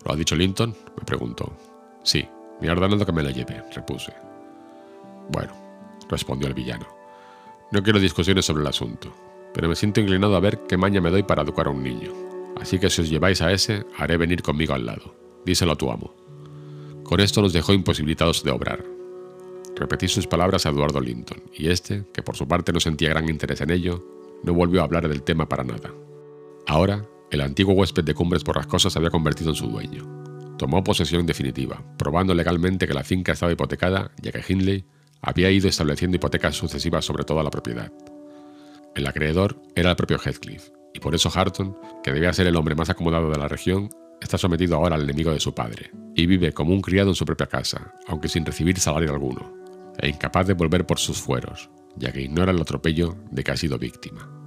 ¿Lo 0.05 0.12
ha 0.12 0.16
dicho 0.16 0.37
Linton? 0.37 0.74
me 0.96 1.05
preguntó. 1.05 1.57
Sí, 2.03 2.27
me 2.61 2.68
ha 2.68 2.72
ordenado 2.72 3.07
que 3.07 3.12
me 3.12 3.22
la 3.22 3.31
lleve, 3.31 3.62
repuse. 3.74 4.12
Bueno, 5.31 5.53
respondió 6.09 6.46
el 6.46 6.55
villano. 6.55 6.87
No 7.72 7.83
quiero 7.83 7.98
discusiones 7.98 8.44
sobre 8.44 8.61
el 8.61 8.68
asunto, 8.68 9.12
pero 9.55 9.68
me 9.68 9.77
siento 9.77 10.00
inclinado 10.00 10.37
a 10.37 10.40
ver 10.40 10.61
qué 10.68 10.77
maña 10.77 11.00
me 11.00 11.11
doy 11.11 11.22
para 11.22 11.42
educar 11.42 11.66
a 11.66 11.70
un 11.70 11.83
niño. 11.83 12.12
Así 12.61 12.79
que 12.79 12.90
si 12.90 13.00
os 13.00 13.09
lleváis 13.11 13.40
a 13.40 13.50
ese, 13.50 13.85
haré 13.98 14.16
venir 14.18 14.42
conmigo 14.42 14.74
al 14.74 14.87
lado. 14.87 15.14
Díselo 15.44 15.72
a 15.72 15.77
tu 15.77 15.90
amo. 15.90 16.14
Con 17.03 17.20
esto 17.20 17.40
nos 17.42 17.53
dejó 17.53 17.72
imposibilitados 17.72 18.44
de 18.44 18.50
obrar. 18.50 18.93
Repetí 19.76 20.08
sus 20.08 20.26
palabras 20.26 20.66
a 20.66 20.70
Eduardo 20.70 21.00
Linton, 21.00 21.42
y 21.52 21.68
este, 21.68 22.04
que 22.12 22.22
por 22.22 22.37
su 22.37 22.46
parte 22.46 22.72
no 22.72 22.80
sentía 22.80 23.10
gran 23.10 23.28
interés 23.28 23.60
en 23.60 23.70
ello, 23.70 24.04
no 24.44 24.54
volvió 24.54 24.80
a 24.80 24.84
hablar 24.84 25.08
del 25.08 25.22
tema 25.22 25.48
para 25.48 25.64
nada. 25.64 25.92
Ahora, 26.66 27.04
el 27.30 27.40
antiguo 27.40 27.74
huésped 27.74 28.04
de 28.04 28.14
Cumbres 28.14 28.44
Borrascosas 28.44 28.92
se 28.92 28.98
había 28.98 29.10
convertido 29.10 29.50
en 29.50 29.56
su 29.56 29.66
dueño. 29.66 30.06
Tomó 30.58 30.84
posesión 30.84 31.26
definitiva, 31.26 31.82
probando 31.98 32.34
legalmente 32.34 32.87
que 32.87 32.94
la 32.94 33.02
finca 33.02 33.32
estaba 33.32 33.52
hipotecada, 33.52 34.12
ya 34.22 34.30
que 34.30 34.44
Hindley 34.46 34.84
había 35.20 35.50
ido 35.50 35.68
estableciendo 35.68 36.16
hipotecas 36.16 36.54
sucesivas 36.54 37.04
sobre 37.04 37.24
toda 37.24 37.42
la 37.42 37.50
propiedad. 37.50 37.92
El 38.94 39.06
acreedor 39.08 39.60
era 39.74 39.90
el 39.90 39.96
propio 39.96 40.18
Heathcliff, 40.18 40.68
y 40.92 41.00
por 41.00 41.16
eso 41.16 41.32
Harton, 41.34 41.76
que 42.04 42.12
debía 42.12 42.32
ser 42.32 42.46
el 42.46 42.54
hombre 42.54 42.76
más 42.76 42.90
acomodado 42.90 43.28
de 43.30 43.38
la 43.38 43.48
región, 43.48 43.90
está 44.20 44.38
sometido 44.38 44.76
ahora 44.76 44.94
al 44.94 45.02
enemigo 45.02 45.32
de 45.32 45.40
su 45.40 45.52
padre, 45.54 45.90
y 46.14 46.26
vive 46.26 46.52
como 46.52 46.72
un 46.72 46.80
criado 46.80 47.08
en 47.08 47.16
su 47.16 47.24
propia 47.24 47.48
casa, 47.48 47.92
aunque 48.06 48.28
sin 48.28 48.46
recibir 48.46 48.78
salario 48.78 49.10
alguno, 49.10 49.63
e 49.98 50.09
incapaz 50.09 50.46
de 50.46 50.54
volver 50.54 50.87
por 50.87 50.98
sus 50.98 51.20
fueros, 51.20 51.70
ya 51.96 52.12
que 52.12 52.22
ignora 52.22 52.52
el 52.52 52.61
atropello 52.61 53.16
de 53.30 53.44
que 53.44 53.52
ha 53.52 53.57
sido 53.57 53.78
víctima. 53.78 54.43